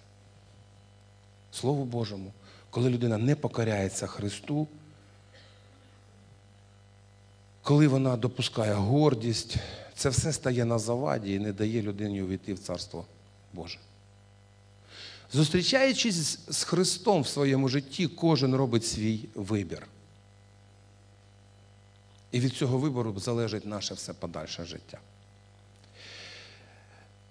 Слову 1.52 1.84
Божому, 1.84 2.32
коли 2.70 2.90
людина 2.90 3.18
не 3.18 3.34
покоряється 3.34 4.06
Христу, 4.06 4.68
коли 7.62 7.88
вона 7.88 8.16
допускає 8.16 8.72
гордість, 8.72 9.56
це 9.94 10.08
все 10.08 10.32
стає 10.32 10.64
на 10.64 10.78
заваді 10.78 11.34
і 11.34 11.38
не 11.38 11.52
дає 11.52 11.82
людині 11.82 12.22
увійти 12.22 12.54
в 12.54 12.58
Царство 12.58 13.04
Боже. 13.52 13.78
Зустрічаючись 15.32 16.38
з 16.48 16.64
Христом 16.64 17.22
в 17.22 17.28
своєму 17.28 17.68
житті, 17.68 18.06
кожен 18.06 18.54
робить 18.54 18.86
свій 18.86 19.28
вибір. 19.34 19.86
І 22.32 22.40
від 22.40 22.52
цього 22.52 22.78
вибору 22.78 23.20
залежить 23.20 23.66
наше 23.66 23.94
все 23.94 24.12
подальше 24.12 24.64
життя. 24.64 24.98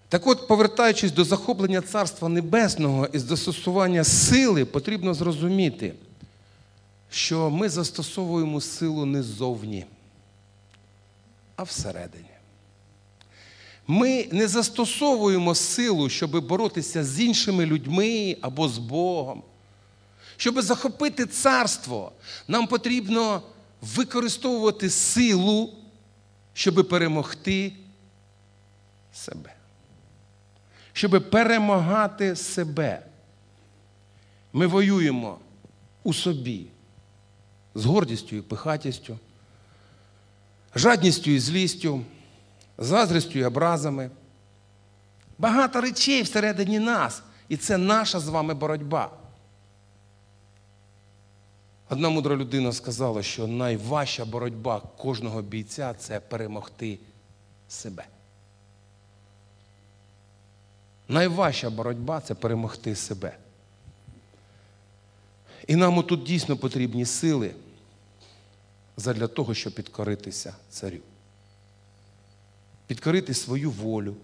Так 0.09 0.27
от, 0.27 0.47
повертаючись 0.47 1.11
до 1.11 1.23
захоплення 1.23 1.81
Царства 1.81 2.29
Небесного 2.29 3.07
і 3.13 3.19
застосування 3.19 4.03
сили, 4.03 4.65
потрібно 4.65 5.13
зрозуміти, 5.13 5.93
що 7.09 7.49
ми 7.49 7.69
застосовуємо 7.69 8.61
силу 8.61 9.05
не 9.05 9.23
ззовні, 9.23 9.85
а 11.55 11.63
всередині. 11.63 12.25
Ми 13.87 14.27
не 14.31 14.47
застосовуємо 14.47 15.55
силу, 15.55 16.09
щоб 16.09 16.47
боротися 16.47 17.03
з 17.03 17.19
іншими 17.19 17.65
людьми 17.65 18.37
або 18.41 18.69
з 18.69 18.77
Богом. 18.77 19.43
Щоб 20.37 20.61
захопити 20.61 21.25
царство, 21.25 22.11
нам 22.47 22.67
потрібно 22.67 23.41
використовувати 23.81 24.89
силу, 24.89 25.73
щоб 26.53 26.89
перемогти 26.89 27.73
себе 29.13 29.58
щоб 30.99 31.29
перемагати 31.29 32.35
себе. 32.35 33.05
Ми 34.53 34.67
воюємо 34.67 35.37
у 36.03 36.13
собі 36.13 36.67
з 37.75 37.85
гордістю 37.85 38.35
і 38.35 38.41
пихатістю, 38.41 39.17
жадністю 40.75 41.31
і 41.31 41.39
злістю, 41.39 42.01
заздрістю 42.77 43.39
і 43.39 43.43
образами. 43.43 44.09
Багато 45.37 45.81
речей 45.81 46.21
всередині 46.21 46.79
нас, 46.79 47.23
і 47.49 47.57
це 47.57 47.77
наша 47.77 48.19
з 48.19 48.27
вами 48.27 48.53
боротьба. 48.53 49.11
Одна 51.89 52.09
мудра 52.09 52.35
людина 52.35 52.73
сказала, 52.73 53.23
що 53.23 53.47
найважча 53.47 54.25
боротьба 54.25 54.81
кожного 54.97 55.41
бійця 55.41 55.93
це 55.93 56.19
перемогти 56.19 56.99
себе. 57.67 58.05
Найважча 61.09 61.69
боротьба 61.69 62.21
це 62.21 62.35
перемогти 62.35 62.95
себе. 62.95 63.37
І 65.67 65.75
нам 65.75 66.03
тут 66.03 66.23
дійсно 66.23 66.57
потрібні 66.57 67.05
сили 67.05 67.51
для 68.97 69.27
того, 69.27 69.53
щоб 69.53 69.73
підкоритися 69.73 70.55
царю. 70.69 70.97
Підкорити 72.87 73.33
свою 73.33 73.71
волю, 73.71 74.15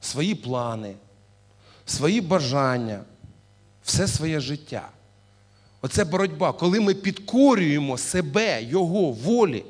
свої 0.00 0.34
плани, 0.34 0.94
свої 1.86 2.20
бажання, 2.20 3.04
все 3.82 4.08
своє 4.08 4.40
життя. 4.40 4.88
Оце 5.80 6.04
боротьба, 6.04 6.52
коли 6.52 6.80
ми 6.80 6.94
підкорюємо 6.94 7.98
себе, 7.98 8.62
Його 8.62 9.10
волі. 9.12 9.64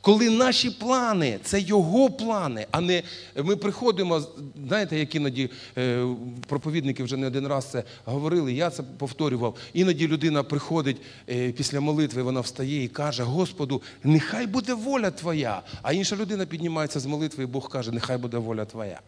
Коли 0.00 0.30
наші 0.30 0.70
плани 0.70 1.38
це 1.42 1.60
його 1.60 2.10
плани, 2.10 2.66
а 2.70 2.80
не 2.80 3.02
ми 3.36 3.56
приходимо, 3.56 4.22
знаєте, 4.66 4.98
як 4.98 5.14
іноді 5.14 5.50
е, 5.78 6.06
проповідники 6.46 7.04
вже 7.04 7.16
не 7.16 7.26
один 7.26 7.46
раз 7.46 7.70
це 7.70 7.84
говорили, 8.04 8.52
я 8.52 8.70
це 8.70 8.82
повторював. 8.82 9.56
Іноді 9.72 10.08
людина 10.08 10.42
приходить 10.42 10.96
е, 11.28 11.52
після 11.52 11.80
молитви, 11.80 12.22
вона 12.22 12.40
встає 12.40 12.84
і 12.84 12.88
каже: 12.88 13.22
Господу, 13.22 13.82
нехай 14.04 14.46
буде 14.46 14.74
воля 14.74 15.10
Твоя. 15.10 15.62
А 15.82 15.92
інша 15.92 16.16
людина 16.16 16.46
піднімається 16.46 17.00
з 17.00 17.06
молитви, 17.06 17.44
і 17.44 17.46
Бог 17.46 17.68
каже, 17.68 17.92
нехай 17.92 18.18
буде 18.18 18.38
воля 18.38 18.64
Твоя. 18.64 19.00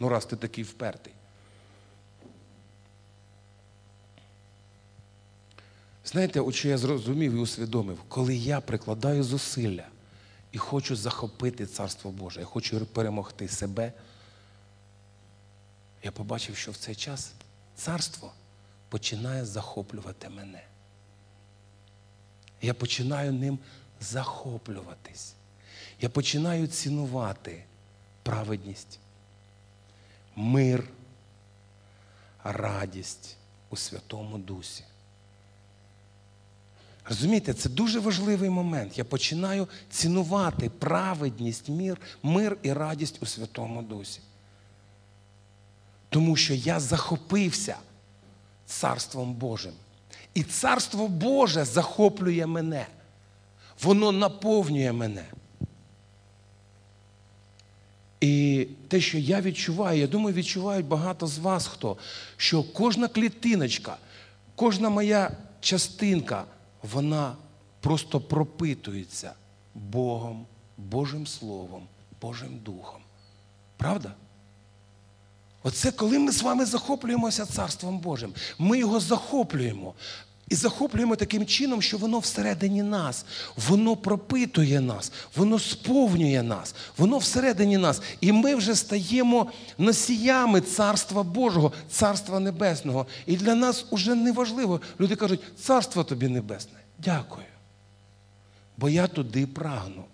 Ну, 0.00 0.08
раз 0.08 0.26
ти 0.26 0.36
такий 0.36 0.64
впертий. 0.64 1.12
Знаєте, 6.04 6.40
от 6.40 6.54
що 6.54 6.68
я 6.68 6.78
зрозумів 6.78 7.32
і 7.32 7.38
усвідомив, 7.38 7.98
коли 8.08 8.36
я 8.36 8.60
прикладаю 8.60 9.22
зусилля 9.22 9.86
і 10.52 10.58
хочу 10.58 10.96
захопити 10.96 11.66
Царство 11.66 12.10
Боже, 12.10 12.40
я 12.40 12.46
хочу 12.46 12.86
перемогти 12.86 13.48
себе, 13.48 13.92
я 16.02 16.12
побачив, 16.12 16.56
що 16.56 16.70
в 16.70 16.76
цей 16.76 16.94
час 16.94 17.32
царство 17.74 18.32
починає 18.88 19.44
захоплювати 19.44 20.28
мене. 20.28 20.64
Я 22.62 22.74
починаю 22.74 23.32
ним 23.32 23.58
захоплюватись. 24.00 25.34
Я 26.00 26.08
починаю 26.08 26.66
цінувати 26.66 27.64
праведність, 28.22 28.98
мир, 30.36 30.88
радість 32.44 33.36
у 33.70 33.76
Святому 33.76 34.38
Дусі. 34.38 34.84
Розумієте, 37.12 37.54
це 37.54 37.68
дуже 37.68 38.00
важливий 38.00 38.50
момент. 38.50 38.98
Я 38.98 39.04
починаю 39.04 39.68
цінувати 39.90 40.70
праведність, 40.70 41.68
мир, 41.68 42.00
мир 42.22 42.56
і 42.62 42.72
радість 42.72 43.22
у 43.22 43.26
Святому 43.26 43.82
Дусі. 43.82 44.20
Тому 46.08 46.36
що 46.36 46.54
я 46.54 46.80
захопився 46.80 47.76
Царством 48.66 49.34
Божим. 49.34 49.72
І 50.34 50.42
Царство 50.42 51.08
Боже 51.08 51.64
захоплює 51.64 52.46
мене. 52.46 52.86
Воно 53.82 54.12
наповнює 54.12 54.92
мене. 54.92 55.24
І 58.20 58.66
те, 58.88 59.00
що 59.00 59.18
я 59.18 59.40
відчуваю, 59.40 60.00
я 60.00 60.06
думаю, 60.06 60.36
відчувають 60.36 60.86
багато 60.86 61.26
з 61.26 61.38
вас 61.38 61.66
хто, 61.66 61.96
що 62.36 62.62
кожна 62.62 63.08
клітиночка, 63.08 63.96
кожна 64.54 64.88
моя 64.88 65.30
частинка 65.60 66.44
вона 66.82 67.36
просто 67.80 68.20
пропитується 68.20 69.32
Богом, 69.74 70.46
Божим 70.76 71.26
Словом, 71.26 71.86
Божим 72.20 72.58
Духом. 72.58 73.00
Правда? 73.76 74.14
Оце 75.62 75.92
коли 75.92 76.18
ми 76.18 76.32
з 76.32 76.42
вами 76.42 76.64
захоплюємося 76.64 77.46
Царством 77.46 77.98
Божим, 77.98 78.34
ми 78.58 78.78
його 78.78 79.00
захоплюємо. 79.00 79.94
І 80.48 80.54
захоплюємо 80.54 81.16
таким 81.16 81.46
чином, 81.46 81.82
що 81.82 81.98
воно 81.98 82.18
всередині 82.18 82.82
нас, 82.82 83.24
воно 83.68 83.96
пропитує 83.96 84.80
нас, 84.80 85.12
воно 85.36 85.58
сповнює 85.58 86.42
нас, 86.42 86.74
воно 86.98 87.18
всередині 87.18 87.78
нас. 87.78 88.02
І 88.20 88.32
ми 88.32 88.54
вже 88.54 88.74
стаємо 88.74 89.52
носіями 89.78 90.60
Царства 90.60 91.22
Божого, 91.22 91.72
Царства 91.90 92.40
Небесного. 92.40 93.06
І 93.26 93.36
для 93.36 93.54
нас 93.54 93.86
уже 93.90 94.14
не 94.14 94.32
важливо. 94.32 94.80
Люди 95.00 95.16
кажуть, 95.16 95.40
царство 95.60 96.04
тобі 96.04 96.28
небесне. 96.28 96.78
Дякую. 96.98 97.46
Бо 98.76 98.88
я 98.88 99.06
туди 99.06 99.46
прагну. 99.46 100.04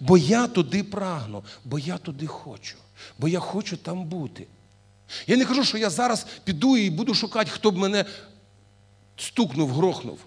Бо 0.00 0.16
я 0.16 0.46
туди 0.46 0.82
прагну, 0.82 1.44
бо 1.64 1.78
я 1.78 1.98
туди 1.98 2.26
хочу, 2.26 2.76
бо 3.18 3.28
я 3.28 3.40
хочу 3.40 3.76
там 3.76 4.04
бути. 4.04 4.46
Я 5.26 5.36
не 5.36 5.44
кажу, 5.44 5.64
що 5.64 5.78
я 5.78 5.90
зараз 5.90 6.26
піду 6.44 6.76
і 6.76 6.90
буду 6.90 7.14
шукати, 7.14 7.50
хто 7.50 7.70
б 7.70 7.76
мене 7.76 8.04
стукнув, 9.16 9.70
грохнув. 9.70 10.18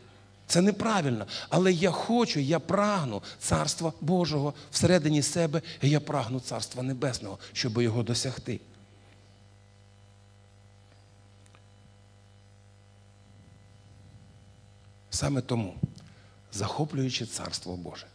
Це 0.48 0.62
неправильно. 0.62 1.28
Але 1.50 1.74
я 1.74 1.92
хочу, 1.92 2.40
я 2.40 2.60
прагну 2.60 3.22
Царства 3.40 3.94
Божого 4.02 4.54
всередині 4.72 5.22
себе, 5.22 5.62
і 5.82 5.90
я 5.90 6.00
прагну 6.00 6.40
Царства 6.40 6.84
Небесного, 6.84 7.40
щоб 7.54 7.82
його 7.82 8.04
досягти. 8.04 8.60
Саме 15.10 15.42
тому, 15.42 15.76
захоплюючи 16.54 17.26
Царство 17.26 17.78
Боже, 17.78 18.08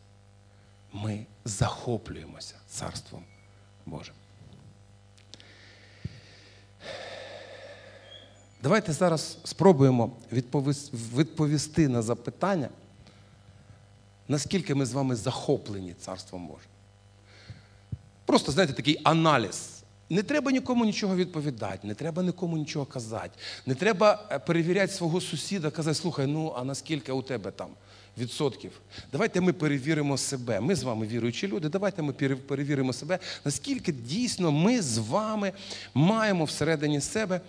ми 0.92 1.26
захоплюємося 1.44 2.54
Царством 2.68 3.24
Божим. 3.86 4.14
Давайте 8.64 8.92
зараз 8.92 9.38
спробуємо 9.44 10.10
відповісти 11.16 11.88
на 11.88 12.02
запитання, 12.02 12.68
наскільки 14.28 14.74
ми 14.74 14.86
з 14.86 14.92
вами 14.92 15.16
захоплені 15.16 15.94
Царством 16.00 16.46
Божим. 16.46 16.70
Просто, 18.24 18.52
знаєте, 18.52 18.74
такий 18.74 19.00
аналіз. 19.04 19.73
Не 20.14 20.22
треба 20.22 20.52
нікому 20.52 20.84
нічого 20.84 21.16
відповідати, 21.16 21.86
не 21.88 21.94
треба 21.94 22.22
нікому 22.22 22.56
нічого 22.56 22.84
казати. 22.84 23.30
Не 23.66 23.74
треба 23.74 24.28
е, 24.30 24.38
перевіряти 24.38 24.92
свого 24.92 25.20
сусіда, 25.20 25.70
казати, 25.70 25.94
слухай, 25.94 26.26
ну 26.26 26.54
а 26.56 26.64
наскільки 26.64 27.12
у 27.12 27.22
тебе 27.22 27.50
там 27.50 27.68
відсотків? 28.18 28.72
Давайте 29.12 29.40
ми 29.40 29.52
перевіримо 29.52 30.18
себе. 30.18 30.60
Ми 30.60 30.74
з 30.74 30.82
вами 30.82 31.06
віруючі 31.06 31.48
люди, 31.48 31.68
давайте 31.68 32.02
ми 32.02 32.12
перевіримо 32.36 32.92
себе, 32.92 33.18
наскільки 33.44 33.92
дійсно 33.92 34.52
ми 34.52 34.82
з 34.82 34.98
вами 34.98 35.52
маємо 35.94 36.44
всередині 36.44 37.00
себе 37.00 37.40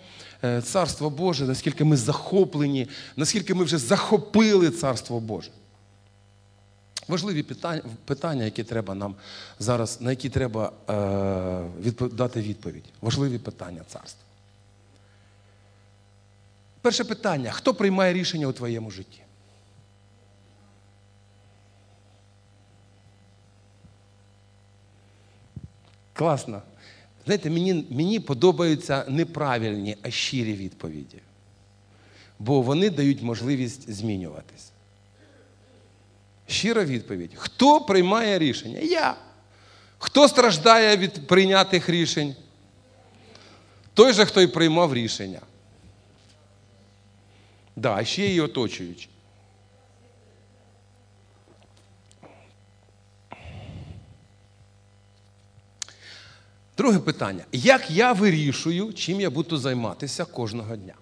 е, 0.44 0.62
Царство 0.62 1.10
Боже, 1.10 1.44
наскільки 1.44 1.84
ми 1.84 1.96
захоплені, 1.96 2.88
наскільки 3.16 3.54
ми 3.54 3.64
вже 3.64 3.78
захопили 3.78 4.70
Царство 4.70 5.20
Боже. 5.20 5.50
Важливі 7.08 7.42
питання, 8.04 8.44
які 8.44 8.64
треба 8.64 8.94
нам 8.94 9.14
зараз, 9.58 10.00
на 10.00 10.10
які 10.10 10.30
треба 10.30 10.72
е, 10.90 12.08
дати 12.12 12.40
відповідь. 12.40 12.84
Важливі 13.00 13.38
питання 13.38 13.82
царства. 13.88 14.22
Перше 16.80 17.04
питання: 17.04 17.50
хто 17.50 17.74
приймає 17.74 18.12
рішення 18.12 18.46
у 18.46 18.52
твоєму 18.52 18.90
житті? 18.90 19.20
Класно. 26.12 26.62
Знаєте, 27.24 27.50
мені, 27.50 27.86
мені 27.90 28.20
подобаються 28.20 29.04
неправильні, 29.08 29.96
а 30.02 30.10
щирі 30.10 30.54
відповіді. 30.54 31.18
Бо 32.38 32.62
вони 32.62 32.90
дають 32.90 33.22
можливість 33.22 33.90
змінюватись. 33.90 34.72
Щира 36.46 36.84
відповідь. 36.84 37.30
Хто 37.36 37.80
приймає 37.80 38.38
рішення? 38.38 38.78
Я. 38.78 39.16
Хто 39.98 40.28
страждає 40.28 40.96
від 40.96 41.26
прийнятих 41.26 41.88
рішень? 41.88 42.34
Той 43.94 44.12
же, 44.12 44.24
хто 44.24 44.40
й 44.40 44.46
приймав 44.46 44.94
рішення. 44.94 45.40
Да, 47.76 48.04
ще 48.04 48.26
й 48.26 48.40
оточуючи. 48.40 49.08
Друге 56.76 56.98
питання. 56.98 57.44
Як 57.52 57.90
я 57.90 58.12
вирішую, 58.12 58.92
чим 58.92 59.20
я 59.20 59.30
буду 59.30 59.56
займатися 59.56 60.24
кожного 60.24 60.76
дня? 60.76 60.94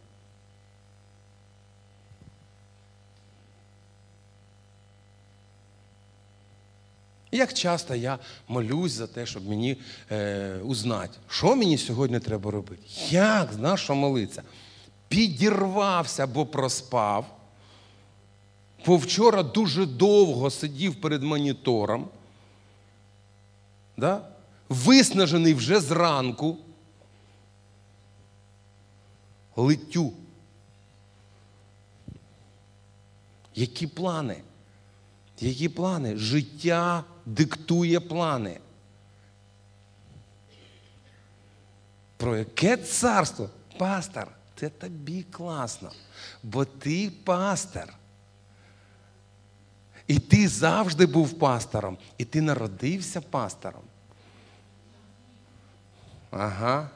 Як 7.35 7.55
часто 7.55 7.95
я 7.95 8.19
молюсь 8.49 8.93
за 8.93 9.07
те, 9.07 9.27
щоб 9.27 9.49
мені 9.49 9.77
е, 10.11 10.59
узнати, 10.65 11.19
що 11.29 11.57
мені 11.57 11.79
сьогодні 11.79 12.21
треба 12.21 12.51
робити? 12.51 12.83
Як 13.11 13.53
знаєш, 13.53 13.81
що 13.81 13.95
молиться? 13.95 14.43
Підірвався, 15.09 16.27
бо 16.27 16.47
проспав. 16.47 17.27
Бо 18.87 18.97
вчора 18.97 19.43
дуже 19.43 19.87
довго 19.87 20.51
сидів 20.51 21.01
перед 21.01 21.23
монітором. 21.23 22.09
Да? 23.97 24.29
Виснажений 24.69 25.55
вже 25.55 25.81
зранку. 25.81 26.57
Летю. 29.57 30.13
Які 33.55 33.87
плани? 33.87 34.37
Які 35.41 35.69
плани? 35.69 36.17
Життя 36.17 37.05
диктує 37.27 38.01
плани. 38.01 38.61
Про 42.17 42.37
яке 42.37 42.77
царство? 42.77 43.51
Пастор, 43.79 44.29
це 44.57 44.69
тобі 44.69 45.23
класно, 45.23 45.93
бо 46.43 46.65
ти 46.65 47.13
пастор. 47.25 47.95
І 50.07 50.19
ти 50.19 50.49
завжди 50.49 51.07
був 51.07 51.39
пастором, 51.39 51.99
і 52.19 52.25
ти 52.25 52.41
народився 52.41 53.21
пастором. 53.21 53.83
Ага. 56.31 56.91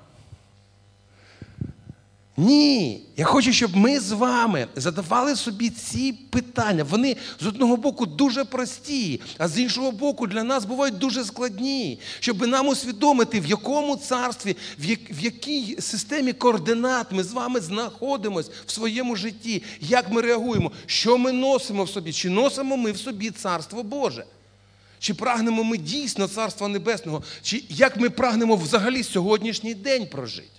Ні, 2.40 3.00
я 3.16 3.24
хочу, 3.24 3.52
щоб 3.52 3.76
ми 3.76 4.00
з 4.00 4.12
вами 4.12 4.66
задавали 4.76 5.36
собі 5.36 5.70
ці 5.70 6.12
питання. 6.12 6.84
Вони 6.84 7.16
з 7.40 7.46
одного 7.46 7.76
боку 7.76 8.06
дуже 8.06 8.44
прості, 8.44 9.20
а 9.38 9.48
з 9.48 9.58
іншого 9.58 9.92
боку, 9.92 10.26
для 10.26 10.42
нас 10.44 10.64
бувають 10.64 10.98
дуже 10.98 11.24
складні, 11.24 12.00
щоб 12.20 12.46
нам 12.46 12.68
усвідомити, 12.68 13.40
в 13.40 13.46
якому 13.46 13.96
царстві, 13.96 14.56
в 15.10 15.20
якій 15.20 15.76
системі 15.80 16.32
координат 16.32 17.06
ми 17.10 17.22
з 17.22 17.32
вами 17.32 17.60
знаходимося 17.60 18.50
в 18.66 18.72
своєму 18.72 19.16
житті, 19.16 19.62
як 19.80 20.10
ми 20.10 20.20
реагуємо, 20.20 20.72
що 20.86 21.18
ми 21.18 21.32
носимо 21.32 21.84
в 21.84 21.90
собі, 21.90 22.12
чи 22.12 22.30
носимо 22.30 22.76
ми 22.76 22.92
в 22.92 22.98
собі 22.98 23.30
Царство 23.30 23.82
Боже. 23.82 24.24
Чи 24.98 25.14
прагнемо 25.14 25.64
ми 25.64 25.78
дійсно 25.78 26.28
Царства 26.28 26.68
Небесного, 26.68 27.22
чи 27.42 27.64
як 27.68 27.96
ми 27.96 28.10
прагнемо 28.10 28.56
взагалі 28.56 29.02
сьогоднішній 29.02 29.74
день 29.74 30.06
прожити? 30.06 30.57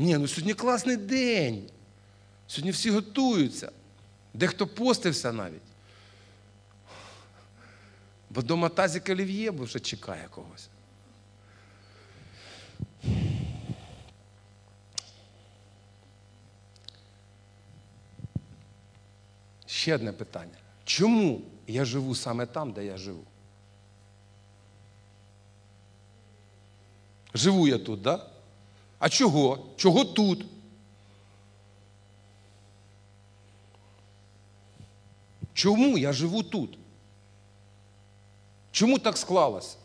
Ні, 0.00 0.18
ну 0.18 0.28
сьогодні 0.28 0.54
класний 0.54 0.96
день. 0.96 1.70
Сьогодні 2.46 2.70
всі 2.70 2.90
готуються. 2.90 3.72
Дехто 4.34 4.66
постився 4.66 5.32
навіть. 5.32 5.62
Бо 8.30 8.42
дома 8.42 8.68
тазик 8.68 9.08
олів'є, 9.08 9.50
бо 9.50 9.64
вже 9.64 9.80
чекає 9.80 10.28
когось. 10.30 10.68
Ще 19.66 19.94
одне 19.94 20.12
питання. 20.12 20.58
Чому 20.84 21.42
я 21.66 21.84
живу 21.84 22.14
саме 22.14 22.46
там, 22.46 22.72
де 22.72 22.84
я 22.84 22.96
живу? 22.96 23.24
Живу 27.34 27.68
я 27.68 27.78
тут, 27.78 28.02
так? 28.02 28.18
Да? 28.20 28.39
А 29.00 29.08
чого? 29.08 29.58
Чого 29.76 30.04
тут? 30.04 30.46
Чому 35.54 35.96
я 35.98 36.12
живу 36.12 36.42
тут? 36.42 36.78
Чому 38.72 38.98
так 38.98 39.18
склалося? 39.18 39.76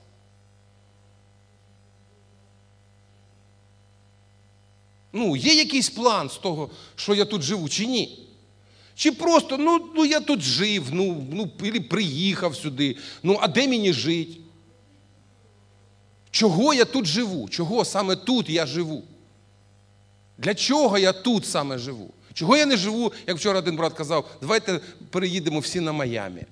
Ну, 5.14 5.36
є 5.36 5.54
якийсь 5.54 5.90
план 5.90 6.30
з 6.30 6.38
того, 6.38 6.70
що 6.96 7.16
я 7.16 7.26
тут 7.26 7.42
живу, 7.42 7.70
чи 7.70 7.86
ні? 7.86 8.28
Чи 8.96 9.12
просто, 9.12 9.58
ну 9.58 9.92
ну 9.96 10.06
я 10.06 10.20
тут 10.20 10.42
жив, 10.42 10.88
ну, 10.92 11.28
ну, 11.32 11.48
приїхав 11.90 12.56
сюди, 12.56 12.98
ну 13.24 13.38
а 13.42 13.48
де 13.48 13.68
мені 13.68 13.94
жити? 13.94 14.45
Чого 16.36 16.74
я 16.74 16.86
тут 16.86 17.06
живу? 17.06 17.50
Чого 17.50 17.86
саме 17.86 18.16
тут 18.16 18.50
я 18.50 18.66
живу? 18.66 19.04
Для 20.38 20.54
чого 20.54 20.98
я 20.98 21.14
тут 21.14 21.46
саме 21.46 21.78
живу? 21.78 22.14
Чого 22.34 22.58
я 22.58 22.66
не 22.66 22.78
живу, 22.78 23.14
як 23.28 23.38
вчора 23.38 23.60
один 23.60 23.76
брат 23.76 23.94
казав, 23.94 24.26
давайте 24.42 24.80
переїдемо 25.10 25.60
всі 25.60 25.80
на 25.80 25.92
Майамі. 25.92 26.44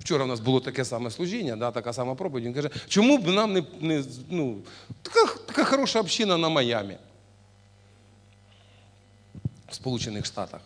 Вчора 0.00 0.24
в 0.24 0.28
нас 0.28 0.40
було 0.40 0.60
таке 0.60 0.84
саме 0.84 1.10
служіння, 1.10 1.56
да, 1.56 1.70
така 1.70 1.92
сама 1.92 2.14
проповідь. 2.14 2.44
Він 2.44 2.54
каже, 2.54 2.70
чому 2.88 3.18
б 3.18 3.26
нам 3.26 3.52
не, 3.52 3.62
не 3.80 4.04
ну, 4.30 4.58
така, 5.02 5.34
така 5.46 5.64
хороша 5.64 6.00
община 6.00 6.36
на 6.36 6.48
Майамі 6.48 6.96
в 9.68 9.74
Сполучених 9.74 10.26
Штатах. 10.26 10.60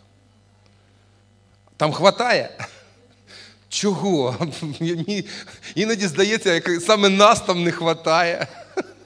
Там 1.77 1.91
хватає? 1.93 2.57
Чого? 3.75 4.47
Мені 4.79 5.25
Іноді 5.75 6.07
здається, 6.07 6.53
як 6.53 6.69
саме 6.81 7.09
нас 7.09 7.41
там 7.41 7.63
не 7.63 7.71
вистачає. 7.71 8.47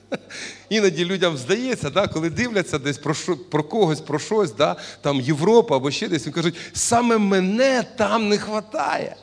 Іноді 0.69 1.05
людям 1.05 1.38
здається, 1.38 1.89
да, 1.89 2.08
коли 2.08 2.29
дивляться 2.29 2.79
десь 2.79 2.97
про 2.97 3.13
що, 3.13 3.38
про 3.38 3.63
когось, 3.63 4.01
про 4.01 4.19
щось, 4.19 4.51
да, 4.51 4.75
там 5.01 5.21
Європа 5.21 5.75
або 5.75 5.91
ще 5.91 6.08
десь, 6.08 6.25
вони 6.25 6.34
кажуть, 6.34 6.55
саме 6.73 7.17
мене 7.17 7.84
там 7.84 8.29
не 8.29 8.38
вистачає. 8.38 9.15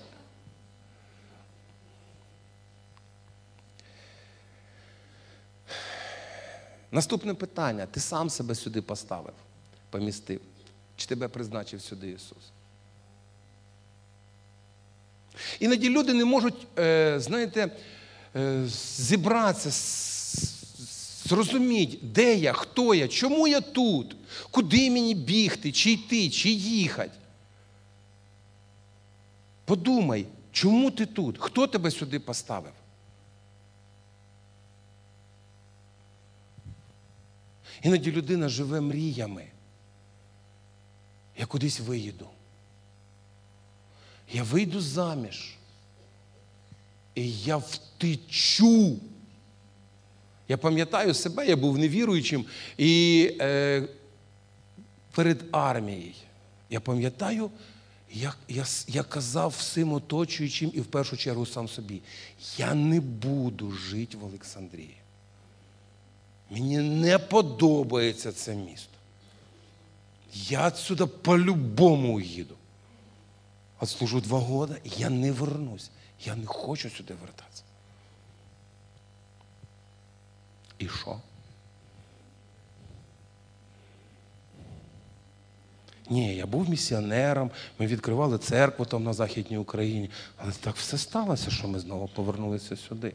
Наступне 6.93 7.35
питання: 7.35 7.87
ти 7.87 8.01
сам 8.01 8.31
себе 8.31 8.55
сюди 8.55 8.83
поставив, 8.83 9.35
помістив? 9.91 10.41
Чи 10.97 11.07
тебе 11.07 11.29
призначив 11.29 11.83
сюди 11.83 12.11
Ісус? 12.11 12.56
Іноді 15.61 15.89
люди 15.89 16.13
не 16.15 16.25
можуть, 16.25 16.67
е, 16.79 17.21
знаєте, 17.21 17.71
е, 18.37 18.67
зібратися, 18.97 19.71
зрозуміти, 21.29 21.99
де 22.03 22.35
я, 22.35 22.53
хто 22.53 22.95
я, 22.95 23.09
чому 23.09 23.49
я 23.49 23.61
тут, 23.61 24.17
куди 24.51 24.91
мені 24.91 25.15
бігти, 25.15 25.73
чи 25.73 25.93
йти, 25.93 26.31
чи 26.31 26.49
їхати. 26.51 27.19
Подумай, 29.65 30.27
чому 30.53 30.91
ти 30.91 31.07
тут? 31.07 31.37
Хто 31.39 31.67
тебе 31.67 31.91
сюди 31.91 32.21
поставив? 32.21 32.73
Іноді 37.83 38.13
людина 38.13 38.49
живе 38.49 38.81
мріями. 38.81 39.47
Я 41.39 41.47
кудись 41.47 41.81
виїду. 41.81 42.29
Я 44.33 44.43
вийду 44.43 44.81
заміж. 44.81 45.55
І 47.15 47.33
я 47.33 47.57
втечу. 47.57 48.97
Я 50.49 50.57
пам'ятаю 50.57 51.15
себе, 51.15 51.47
я 51.47 51.57
був 51.57 51.79
невіруючим 51.79 52.45
і 52.79 53.31
е, 53.41 53.89
перед 55.11 55.45
армією. 55.53 56.13
Я 56.71 56.81
пам'ятаю, 56.81 57.51
як 58.13 58.39
я, 58.49 58.65
я 58.89 59.03
казав 59.03 59.55
всім 59.59 59.93
оточуючим 59.93 60.71
і 60.75 60.81
в 60.81 60.87
першу 60.87 61.17
чергу 61.17 61.47
сам 61.47 61.69
собі, 61.69 62.01
я 62.59 62.75
не 62.75 63.01
буду 63.01 63.73
жити 63.73 64.17
в 64.17 64.25
Олександрії. 64.25 64.97
Мені 66.51 66.79
не 66.79 67.19
подобається 67.19 68.33
це 68.33 68.55
місто. 68.55 68.93
Я 70.35 70.69
отсюда 70.69 71.07
по-любому 71.07 72.15
уїду. 72.15 72.56
Отслужу 73.81 74.21
два 74.21 74.39
года, 74.39 74.77
і 74.85 74.91
я 74.97 75.11
не 75.11 75.33
вернусь. 75.33 75.91
Я 76.25 76.37
не 76.37 76.47
хочу 76.47 76.91
сюди 76.91 77.15
вертатися. 77.15 77.63
І 80.79 80.89
що? 80.89 81.21
Ні, 86.11 86.37
я 86.37 86.47
був 86.47 86.71
місіонером, 86.71 87.51
ми 87.79 87.87
відкривали 87.87 88.39
церкву 88.39 88.85
там 88.85 89.05
на 89.05 89.13
Західній 89.13 89.59
Україні, 89.59 90.11
але 90.37 90.53
так 90.53 90.77
все 90.77 90.99
сталося, 90.99 91.51
що 91.51 91.69
ми 91.69 91.79
знову 91.79 92.09
повернулися 92.09 92.77
сюди. 92.77 93.13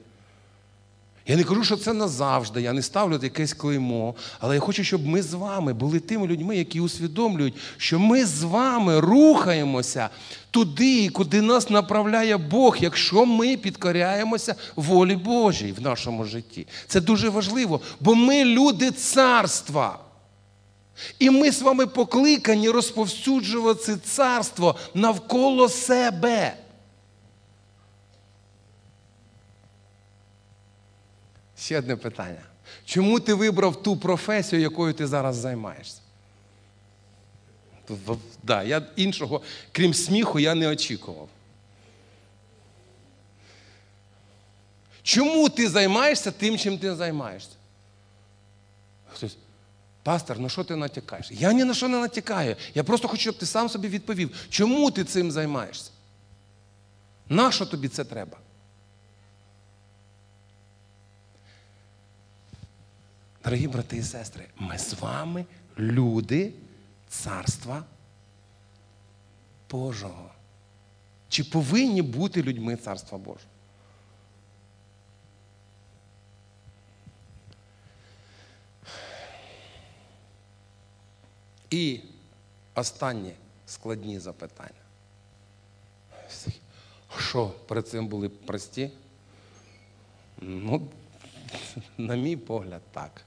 Я 1.27 1.35
не 1.35 1.43
кажу, 1.43 1.63
що 1.63 1.77
це 1.77 1.93
назавжди, 1.93 2.61
я 2.61 2.73
не 2.73 2.81
ставлю 2.81 3.19
якесь 3.23 3.53
клеймо, 3.53 4.15
але 4.39 4.55
я 4.55 4.61
хочу, 4.61 4.83
щоб 4.83 5.05
ми 5.05 5.21
з 5.21 5.33
вами 5.33 5.73
були 5.73 5.99
тими 5.99 6.27
людьми, 6.27 6.57
які 6.57 6.79
усвідомлюють, 6.79 7.53
що 7.77 7.99
ми 7.99 8.25
з 8.25 8.43
вами 8.43 8.99
рухаємося 8.99 10.09
туди, 10.51 11.09
куди 11.09 11.41
нас 11.41 11.69
направляє 11.69 12.37
Бог, 12.37 12.77
якщо 12.79 13.25
ми 13.25 13.57
підкоряємося 13.57 14.55
волі 14.75 15.15
Божій 15.15 15.71
в 15.71 15.81
нашому 15.81 16.25
житті. 16.25 16.67
Це 16.87 17.01
дуже 17.01 17.29
важливо, 17.29 17.81
бо 17.99 18.15
ми 18.15 18.45
люди 18.45 18.91
царства. 18.91 19.99
І 21.19 21.29
ми 21.29 21.51
з 21.51 21.61
вами 21.61 21.87
покликані 21.87 22.69
розповсюджувати 22.69 23.97
царство 23.97 24.75
навколо 24.93 25.69
себе. 25.69 26.53
Ще 31.61 31.77
одне 31.77 31.95
питання. 31.95 32.41
Чому 32.85 33.19
ти 33.19 33.33
вибрав 33.33 33.83
ту 33.83 33.97
професію, 33.97 34.61
якою 34.61 34.93
ти 34.93 35.07
зараз 35.07 35.35
займаєшся? 35.35 36.01
Да, 38.43 38.63
я 38.63 38.81
Іншого, 38.95 39.41
крім 39.71 39.93
сміху, 39.93 40.39
я 40.39 40.55
не 40.55 40.67
очікував. 40.67 41.29
Чому 45.03 45.49
ти 45.49 45.69
займаєшся 45.69 46.31
тим, 46.31 46.57
чим 46.57 46.77
ти 46.77 46.95
займаєшся? 46.95 47.55
Хтось, 49.13 49.37
пастор, 50.03 50.39
на 50.39 50.49
що 50.49 50.63
ти 50.63 50.75
натякаєш? 50.75 51.31
Я 51.31 51.53
ні 51.53 51.63
на 51.63 51.73
що 51.73 51.87
не 51.87 51.97
натякаю. 51.97 52.55
Я 52.75 52.83
просто 52.83 53.07
хочу, 53.07 53.21
щоб 53.21 53.37
ти 53.37 53.45
сам 53.45 53.69
собі 53.69 53.87
відповів, 53.87 54.47
чому 54.49 54.91
ти 54.91 55.03
цим 55.03 55.31
займаєшся? 55.31 55.91
Нащо 57.29 57.65
тобі 57.65 57.87
це 57.87 58.03
треба? 58.03 58.37
Дорогі 63.43 63.67
брати 63.67 63.97
і 63.97 64.03
сестри, 64.03 64.47
ми 64.57 64.77
з 64.77 64.93
вами 64.93 65.45
люди 65.77 66.53
царства 67.09 67.83
Божого. 69.69 70.31
Чи 71.29 71.43
повинні 71.43 72.01
бути 72.01 72.43
людьми 72.43 72.75
царства 72.75 73.17
Божого? 73.17 73.45
І 81.69 81.99
останні 82.75 83.33
складні 83.65 84.19
запитання. 84.19 84.69
Що 87.17 87.47
перед 87.47 87.87
цим 87.87 88.07
були 88.07 88.29
прості? 88.29 88.91
Ну, 90.41 90.87
на 91.97 92.15
мій 92.15 92.37
погляд, 92.37 92.81
так. 92.91 93.25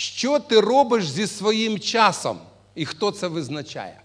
Що 0.00 0.38
ти 0.38 0.60
робиш 0.60 1.08
зі 1.08 1.26
своїм 1.26 1.80
часом? 1.80 2.40
І 2.74 2.86
хто 2.86 3.10
це 3.10 3.26
визначає? 3.26 4.00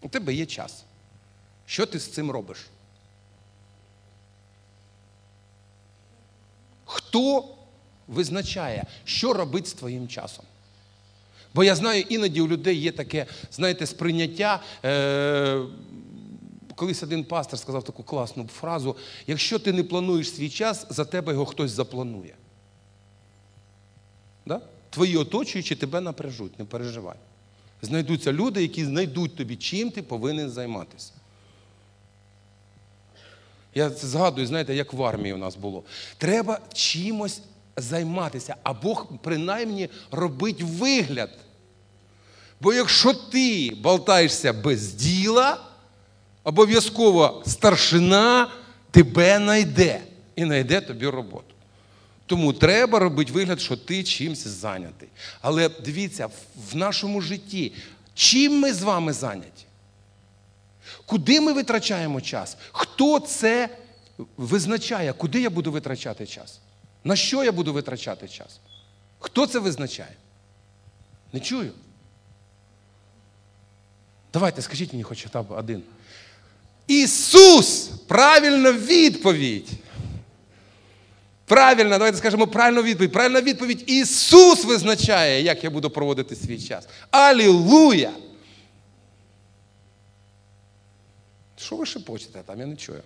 У 0.00 0.08
тебе 0.08 0.34
є 0.34 0.46
час. 0.46 0.84
Що 1.66 1.86
ти 1.86 1.98
з 1.98 2.12
цим 2.12 2.30
робиш? 2.30 2.58
Хто 6.84 7.48
визначає, 8.08 8.84
що 9.04 9.32
робити 9.32 9.68
з 9.68 9.72
твоїм 9.72 10.08
часом? 10.08 10.44
Бо 11.54 11.64
я 11.64 11.74
знаю, 11.74 12.00
іноді 12.08 12.40
у 12.40 12.48
людей 12.48 12.76
є 12.76 12.92
таке, 12.92 13.26
знаєте, 13.50 13.86
сприйняття. 13.86 14.62
Е- 14.84 15.66
колись 16.78 17.02
один 17.02 17.24
пастор 17.24 17.58
сказав 17.58 17.84
таку 17.84 18.02
класну 18.02 18.46
фразу: 18.46 18.96
якщо 19.26 19.58
ти 19.58 19.72
не 19.72 19.84
плануєш 19.84 20.34
свій 20.34 20.50
час, 20.50 20.86
за 20.90 21.04
тебе 21.04 21.32
його 21.32 21.46
хтось 21.46 21.70
запланує. 21.70 22.34
Да? 24.46 24.60
Твої 24.90 25.16
оточуючі 25.16 25.76
тебе 25.76 26.00
напряжуть, 26.00 26.58
не 26.58 26.64
переживай. 26.64 27.16
Знайдуться 27.82 28.32
люди, 28.32 28.62
які 28.62 28.84
знайдуть 28.84 29.36
тобі, 29.36 29.56
чим 29.56 29.90
ти 29.90 30.02
повинен 30.02 30.50
займатися. 30.50 31.12
Я 33.74 33.90
згадую, 33.90 34.46
знаєте, 34.46 34.74
як 34.74 34.92
в 34.92 35.02
армії 35.02 35.34
у 35.34 35.36
нас 35.36 35.56
було. 35.56 35.82
Треба 36.18 36.60
чимось 36.72 37.40
займатися, 37.76 38.56
а 38.62 38.72
Бог 38.72 39.06
принаймні 39.22 39.88
робить 40.10 40.62
вигляд. 40.62 41.30
Бо 42.60 42.74
якщо 42.74 43.14
ти 43.14 43.76
болтаєшся 43.82 44.52
без 44.52 44.94
діла, 44.94 45.67
обов'язково 46.44 47.42
старшина 47.46 48.50
тебе 48.90 49.38
найде 49.38 50.00
і 50.36 50.44
найде 50.44 50.80
тобі 50.80 51.06
роботу. 51.06 51.54
Тому 52.26 52.52
треба 52.52 52.98
робити 52.98 53.32
вигляд, 53.32 53.60
що 53.60 53.76
ти 53.76 54.04
чимось 54.04 54.46
зайнятий. 54.46 55.08
Але 55.40 55.68
дивіться, 55.68 56.28
в 56.70 56.76
нашому 56.76 57.20
житті, 57.20 57.72
чим 58.14 58.58
ми 58.58 58.72
з 58.72 58.82
вами 58.82 59.12
зайняті? 59.12 59.64
Куди 61.06 61.40
ми 61.40 61.52
витрачаємо 61.52 62.20
час? 62.20 62.56
Хто 62.72 63.20
це 63.20 63.68
визначає, 64.36 65.12
куди 65.12 65.40
я 65.40 65.50
буду 65.50 65.72
витрачати 65.72 66.26
час. 66.26 66.60
На 67.04 67.16
що 67.16 67.44
я 67.44 67.52
буду 67.52 67.72
витрачати 67.72 68.28
час? 68.28 68.60
Хто 69.18 69.46
це 69.46 69.58
визначає? 69.58 70.16
Не 71.32 71.40
чую. 71.40 71.72
Давайте, 74.32 74.62
скажіть 74.62 74.92
мені 74.92 75.02
хоч 75.02 75.26
один. 75.48 75.82
Ісус! 76.88 77.90
Правильна 78.06 78.72
відповідь. 78.72 79.68
Правильно, 81.44 81.90
давайте 81.90 82.18
скажемо 82.18 82.46
правильну 82.46 82.82
відповідь. 82.82 83.12
Правильна 83.12 83.40
відповідь 83.40 83.84
Ісус 83.86 84.64
визначає, 84.64 85.42
як 85.42 85.64
я 85.64 85.70
буду 85.70 85.90
проводити 85.90 86.36
свій 86.36 86.60
час. 86.60 86.88
Алілуя! 87.10 88.12
Що 91.56 91.76
ви 91.76 91.86
шепочете 91.86 92.42
там? 92.46 92.60
Я 92.60 92.66
не 92.66 92.76
чую. 92.76 93.02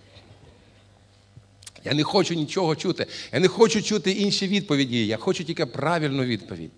Я 1.83 1.93
не 1.93 2.03
хочу 2.03 2.33
нічого 2.33 2.75
чути. 2.75 3.07
Я 3.31 3.39
не 3.39 3.47
хочу 3.47 3.81
чути 3.81 4.11
інші 4.11 4.47
відповіді. 4.47 5.07
Я 5.07 5.17
хочу 5.17 5.43
тільки 5.43 5.65
правильну 5.65 6.23
відповідь. 6.23 6.71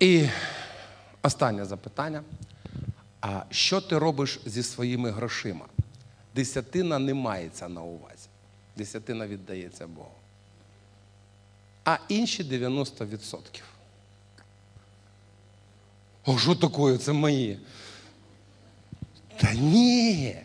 І 0.00 0.24
останнє 1.22 1.64
запитання. 1.64 2.22
А 3.22 3.44
що 3.50 3.80
ти 3.80 3.98
робиш 3.98 4.40
зі 4.46 4.62
своїми 4.62 5.10
грошима? 5.10 5.66
Десятина 6.34 6.98
не 6.98 7.14
мається 7.14 7.68
на 7.68 7.82
увазі. 7.82 8.28
Десятина 8.76 9.26
віддається 9.26 9.86
Богу. 9.86 10.14
А 11.84 11.98
інші 12.08 12.44
90%. 12.44 13.38
О, 16.24 16.38
що 16.38 16.54
таке? 16.54 16.98
Це 16.98 17.12
мої. 17.12 17.58
Та 19.36 19.54
ні, 19.54 20.36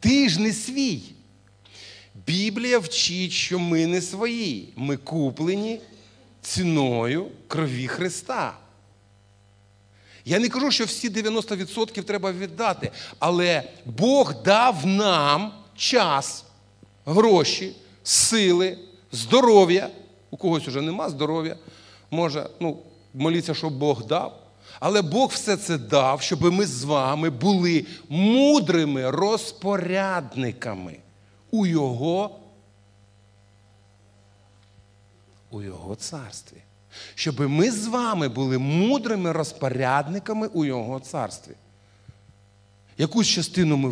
ти 0.00 0.28
ж 0.28 0.40
не 0.40 0.52
свій. 0.52 1.02
Біблія 2.26 2.78
вчить, 2.78 3.32
що 3.32 3.58
ми 3.58 3.86
не 3.86 4.00
свої. 4.02 4.72
Ми 4.76 4.96
куплені 4.96 5.80
ціною 6.42 7.30
крові 7.48 7.88
Христа. 7.88 8.58
Я 10.28 10.38
не 10.38 10.48
кажу, 10.48 10.70
що 10.70 10.84
всі 10.84 11.10
90% 11.10 12.02
треба 12.02 12.32
віддати, 12.32 12.90
але 13.18 13.62
Бог 13.84 14.42
дав 14.42 14.86
нам 14.86 15.52
час, 15.76 16.44
гроші, 17.04 17.76
сили, 18.02 18.78
здоров'я. 19.12 19.90
У 20.30 20.36
когось 20.36 20.68
вже 20.68 20.80
нема 20.80 21.08
здоров'я. 21.08 21.56
Може, 22.10 22.50
ну, 22.60 22.78
моліться, 23.14 23.54
щоб 23.54 23.78
Бог 23.78 24.06
дав. 24.06 24.42
Але 24.80 25.02
Бог 25.02 25.30
все 25.30 25.56
це 25.56 25.78
дав, 25.78 26.22
щоб 26.22 26.52
ми 26.52 26.66
з 26.66 26.84
вами 26.84 27.30
були 27.30 27.86
мудрими 28.08 29.10
розпорядниками 29.10 30.96
у 31.50 31.66
Його, 31.66 32.30
у 35.50 35.62
Його 35.62 35.94
царстві. 35.94 36.65
Щоб 37.14 37.40
ми 37.40 37.70
з 37.70 37.86
вами 37.86 38.28
були 38.28 38.58
мудрими 38.58 39.32
розпорядниками 39.32 40.46
у 40.46 40.64
Його 40.64 41.00
царстві. 41.00 41.52
Якусь 42.98 43.26
частину 43.26 43.76
ми 43.76 43.90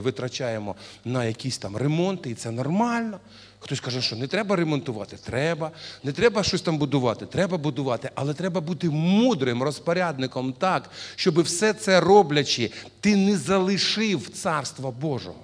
витрачаємо 0.00 0.76
на 1.04 1.24
якісь 1.24 1.58
там 1.58 1.76
ремонти, 1.76 2.30
і 2.30 2.34
це 2.34 2.50
нормально. 2.50 3.20
Хтось 3.58 3.80
каже, 3.80 4.02
що 4.02 4.16
не 4.16 4.26
треба 4.26 4.56
ремонтувати, 4.56 5.16
треба. 5.16 5.70
Не 6.02 6.12
треба 6.12 6.42
щось 6.42 6.62
там 6.62 6.78
будувати, 6.78 7.26
треба 7.26 7.58
будувати, 7.58 8.10
але 8.14 8.34
треба 8.34 8.60
бути 8.60 8.90
мудрим 8.90 9.62
розпорядником 9.62 10.52
так, 10.52 10.90
щоб 11.16 11.42
все 11.42 11.72
це 11.72 12.00
роблячи, 12.00 12.70
ти 13.00 13.16
не 13.16 13.36
залишив 13.36 14.28
Царства 14.28 14.90
Божого. 14.90 15.38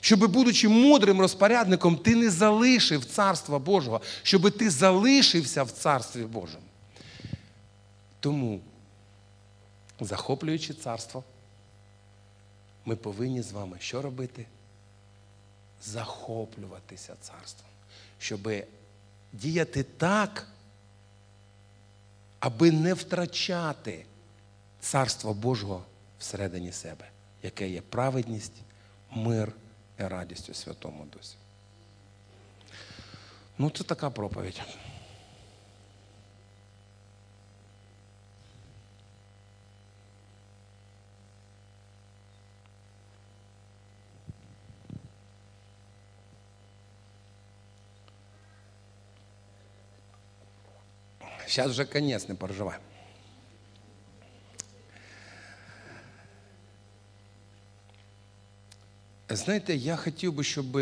Щоб, 0.00 0.30
будучи 0.30 0.68
мудрим 0.68 1.20
розпорядником, 1.20 1.96
ти 1.96 2.16
не 2.16 2.30
залишив 2.30 3.04
Царства 3.04 3.58
Божого, 3.58 4.00
щоб 4.22 4.58
ти 4.58 4.70
залишився 4.70 5.62
в 5.62 5.70
Царстві 5.70 6.22
Божому. 6.22 6.64
Тому, 8.20 8.60
захоплюючи 10.00 10.74
царство, 10.74 11.24
ми 12.84 12.96
повинні 12.96 13.42
з 13.42 13.52
вами 13.52 13.76
що 13.80 14.02
робити? 14.02 14.46
захоплюватися 15.82 17.14
царством, 17.20 17.70
щоб 18.18 18.50
діяти 19.32 19.82
так, 19.82 20.48
аби 22.40 22.70
не 22.70 22.94
втрачати 22.94 24.04
царство 24.80 25.34
Божого 25.34 25.84
всередині 26.18 26.72
себе, 26.72 27.08
яке 27.42 27.68
є 27.68 27.80
праведність, 27.80 28.52
мир 29.10 29.52
і 29.99 30.03
радість 30.03 30.49
у 30.49 30.53
Святому 30.53 31.05
Дусі. 31.05 31.35
Ну, 33.57 33.69
це 33.69 33.83
така 33.83 34.09
проповідь. 34.09 34.61
Сейчас 51.51 51.71
вже 51.71 51.85
конець, 51.85 52.29
не 52.29 52.35
переживай. 52.35 52.77
Знаєте, 59.30 59.76
я 59.76 59.96
хотів 59.96 60.32
би, 60.32 60.44
щоб 60.44 60.72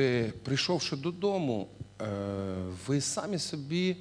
прийшовши 0.42 0.96
додому, 0.96 1.68
е, 2.00 2.06
ви 2.86 3.00
самі 3.00 3.38
собі 3.38 3.96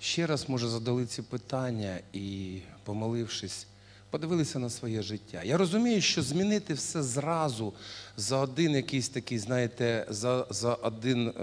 ще 0.00 0.26
раз, 0.26 0.48
може, 0.48 0.68
задали 0.68 1.06
ці 1.06 1.22
питання 1.22 1.98
і, 2.12 2.58
помолившись, 2.84 3.66
подивилися 4.10 4.58
на 4.58 4.70
своє 4.70 5.02
життя. 5.02 5.42
Я 5.44 5.56
розумію, 5.56 6.00
що 6.00 6.22
змінити 6.22 6.74
все 6.74 7.02
зразу 7.02 7.72
за 8.16 8.38
один 8.38 8.70
якийсь 8.70 9.08
такий, 9.08 9.38
знаєте, 9.38 10.06
за 10.08 10.46
за, 10.50 10.74
один, 10.74 11.28
е, 11.28 11.42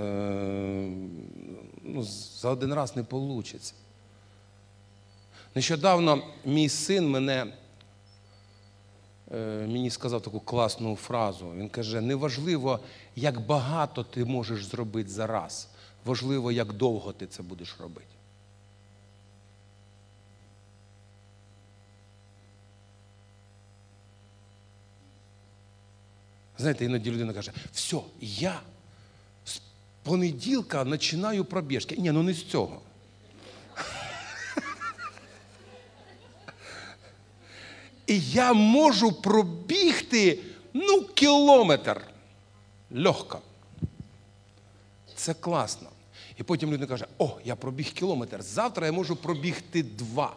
ну, 1.84 2.04
за 2.42 2.50
один 2.50 2.74
раз 2.74 2.96
не 2.96 3.06
вийде. 3.12 3.60
Нещодавно 5.56 6.24
мій 6.46 6.70
син 6.70 7.10
мене, 7.10 7.46
мені 9.32 9.90
сказав 9.90 10.22
таку 10.22 10.40
класну 10.40 10.96
фразу. 10.96 11.52
Він 11.52 11.70
каже: 11.70 12.02
неважливо, 12.02 12.80
як 13.16 13.46
багато 13.46 14.04
ти 14.04 14.26
можеш 14.26 14.66
зробити 14.66 15.10
за 15.10 15.28
раз, 15.28 15.68
важливо, 16.06 16.52
як 16.52 16.74
довго 16.74 17.14
ти 17.14 17.28
це 17.28 17.44
будеш 17.44 17.76
робити. 17.80 18.16
Знаєте, 26.58 26.86
іноді 26.86 27.12
людина 27.12 27.34
каже, 27.34 27.52
все, 27.72 27.98
я 28.22 28.62
з 29.46 29.62
понеділка 30.04 30.86
починаю 30.86 31.46
пробіжки. 31.46 31.96
Ні, 31.98 32.12
ну 32.12 32.24
не 32.24 32.34
з 32.34 32.44
цього. 32.44 32.82
І 38.08 38.20
я 38.20 38.54
можу 38.54 39.12
пробігти 39.12 40.40
ну, 40.74 41.02
кілометр. 41.04 42.02
Легко. 42.92 43.40
Це 45.16 45.34
класно. 45.34 45.90
І 46.38 46.44
потім 46.44 46.70
людина 46.74 46.88
каже, 46.88 47.06
о, 47.18 47.38
я 47.46 47.56
пробіг 47.56 47.94
кілометр. 47.94 48.42
Завтра 48.42 48.86
я 48.86 48.92
можу 48.92 49.16
пробігти 49.16 49.84
два. 49.84 50.36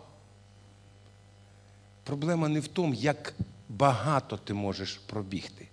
Проблема 2.05 2.49
не 2.49 2.61
в 2.61 2.69
тому, 2.69 2.95
як 2.95 3.35
багато 3.69 4.37
ти 4.37 4.55
можеш 4.55 5.01
пробігти. 5.07 5.69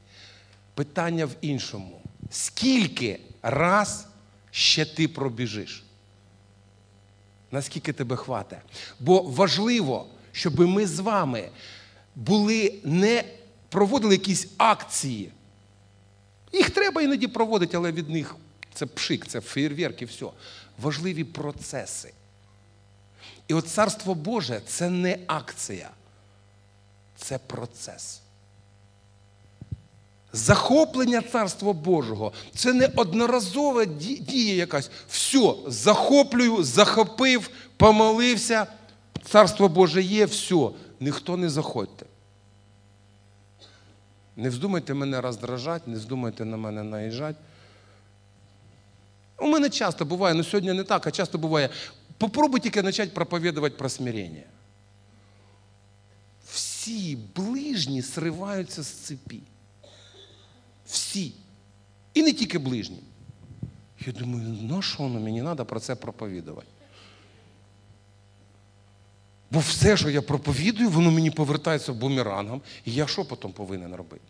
Питання 0.74 1.26
в 1.26 1.36
іншому. 1.42 2.02
Скільки 2.30 3.20
раз 3.42 4.08
ще 4.52 4.86
ти 4.86 5.08
пробіжиш? 5.08 5.84
Наскільки 7.52 7.94
тебе 7.94 8.16
хватає? 8.16 8.62
Бо 9.00 9.22
важливо, 9.22 10.08
щоб 10.32 10.60
ми 10.60 10.88
з 10.88 11.00
вами 11.00 11.50
були 12.16 12.80
не 12.84 13.24
проводили 13.70 14.14
якісь 14.14 14.48
акції. 14.58 15.32
Їх 16.54 16.70
треба 16.70 17.02
іноді 17.02 17.28
проводити, 17.28 17.78
але 17.78 17.92
від 17.92 18.10
них 18.10 18.36
це 18.74 18.86
пшик, 18.86 19.28
це 19.28 19.42
фейерверк 19.42 20.02
і 20.02 20.06
все. 20.06 20.26
Важливі 20.82 21.24
процеси. 21.24 22.14
І 23.48 23.54
от 23.54 23.68
Царство 23.68 24.16
Боже 24.16 24.62
це 24.68 24.90
не 24.90 25.20
акція, 25.28 25.90
це 27.18 27.38
процес. 27.38 28.22
Захоплення 30.34 31.22
Царства 31.22 31.74
Божого 31.74 32.34
це 32.56 32.74
не 32.74 32.90
одноразова 32.96 33.86
дія 33.86 34.56
якась. 34.56 34.92
Все, 35.10 35.54
захоплюю, 35.68 36.64
захопив, 36.64 37.50
помолився. 37.78 38.68
Царство 39.30 39.70
Боже 39.70 40.02
є, 40.02 40.26
все 40.26 40.70
ніхто 41.00 41.38
не 41.38 41.50
заходьте. 41.50 42.06
Не 44.36 44.50
вздумайте 44.50 44.94
мене 44.94 45.22
роздражати, 45.22 45.92
не 45.92 45.98
вздумайте 45.98 46.46
на 46.46 46.58
мене 46.58 46.84
наїжджати. 46.84 47.40
У 49.38 49.48
мене 49.48 49.70
часто 49.70 50.06
буває, 50.06 50.36
ну 50.36 50.44
сьогодні 50.44 50.74
не 50.74 50.84
так, 50.84 51.08
а 51.08 51.12
часто 51.12 51.38
буває. 51.38 51.70
Попробуй 52.18 52.60
тільки 52.60 52.84
почати 52.84 53.12
проповідувати 53.12 53.76
про 53.76 53.90
смирення. 53.90 54.44
Всі 56.52 57.18
ближні 57.36 58.02
сриваються 58.02 58.84
з 58.84 58.88
цепі. 58.88 59.42
Всі. 60.86 61.34
І 62.14 62.24
не 62.24 62.34
тільки 62.34 62.60
ближні. 62.60 63.00
Я 64.06 64.14
думаю, 64.14 64.50
на 64.50 64.82
що 64.82 65.04
воно 65.04 65.20
мені 65.20 65.42
треба 65.42 65.66
про 65.66 65.80
це 65.80 65.96
проповідувати? 65.96 66.68
Бо 69.52 69.60
все, 69.60 69.98
що 69.98 70.10
я 70.10 70.22
проповідую, 70.22 70.90
воно 70.90 71.12
мені 71.12 71.32
повертається 71.32 71.94
бумерангом. 71.94 72.62
І 72.86 72.94
я 72.94 73.08
що 73.08 73.26
потім 73.26 73.52
повинен 73.52 73.96
робити? 73.96 74.26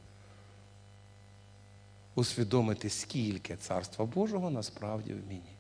Усвідомити, 2.16 2.90
скільки 2.90 3.56
царства 3.56 4.06
Божого 4.06 4.50
насправді 4.50 5.14
в 5.14 5.28
мені. 5.28 5.56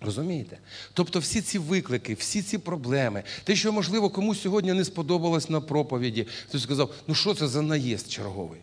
Розумієте? 0.00 0.58
Тобто 0.92 1.18
всі 1.18 1.40
ці 1.40 1.58
виклики, 1.58 2.14
всі 2.14 2.42
ці 2.42 2.58
проблеми, 2.58 3.22
те, 3.44 3.56
що, 3.56 3.72
можливо, 3.72 4.10
комусь 4.10 4.40
сьогодні 4.40 4.72
не 4.72 4.84
сподобалось 4.84 5.50
на 5.50 5.60
проповіді, 5.60 6.26
хтось 6.48 6.62
сказав, 6.62 6.94
ну 7.06 7.14
що 7.14 7.34
це 7.34 7.48
за 7.48 7.62
наїзд 7.62 8.10
черговий? 8.10 8.60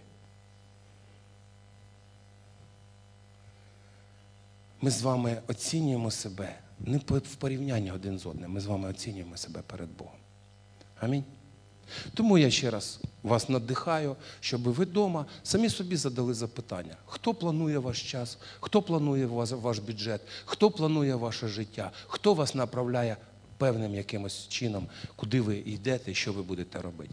Ми 4.81 4.91
з 4.91 5.01
вами 5.01 5.41
оцінюємо 5.47 6.11
себе 6.11 6.59
не 6.85 6.97
в 6.97 7.35
порівнянні 7.35 7.91
один 7.91 8.19
з 8.19 8.25
одним, 8.25 8.51
ми 8.51 8.59
з 8.59 8.65
вами 8.65 8.89
оцінюємо 8.89 9.37
себе 9.37 9.61
перед 9.67 9.89
Богом. 9.97 10.15
Амінь. 10.99 11.23
Тому 12.13 12.37
я 12.37 12.49
ще 12.49 12.69
раз 12.69 12.99
вас 13.23 13.49
надихаю, 13.49 14.15
щоб 14.39 14.61
ви 14.61 14.85
вдома 14.85 15.25
самі 15.43 15.69
собі 15.69 15.95
задали 15.95 16.33
запитання, 16.33 16.95
хто 17.05 17.33
планує 17.33 17.79
ваш 17.79 18.11
час, 18.11 18.37
хто 18.59 18.81
планує 18.81 19.25
ваш 19.25 19.79
бюджет, 19.79 20.21
хто 20.45 20.71
планує 20.71 21.15
ваше 21.15 21.47
життя, 21.47 21.91
хто 22.07 22.33
вас 22.33 22.55
направляє 22.55 23.17
певним 23.57 23.95
якимось 23.95 24.47
чином, 24.47 24.87
куди 25.15 25.41
ви 25.41 25.57
йдете? 25.57 26.13
Що 26.13 26.33
ви 26.33 26.43
будете 26.43 26.81
робити. 26.81 27.09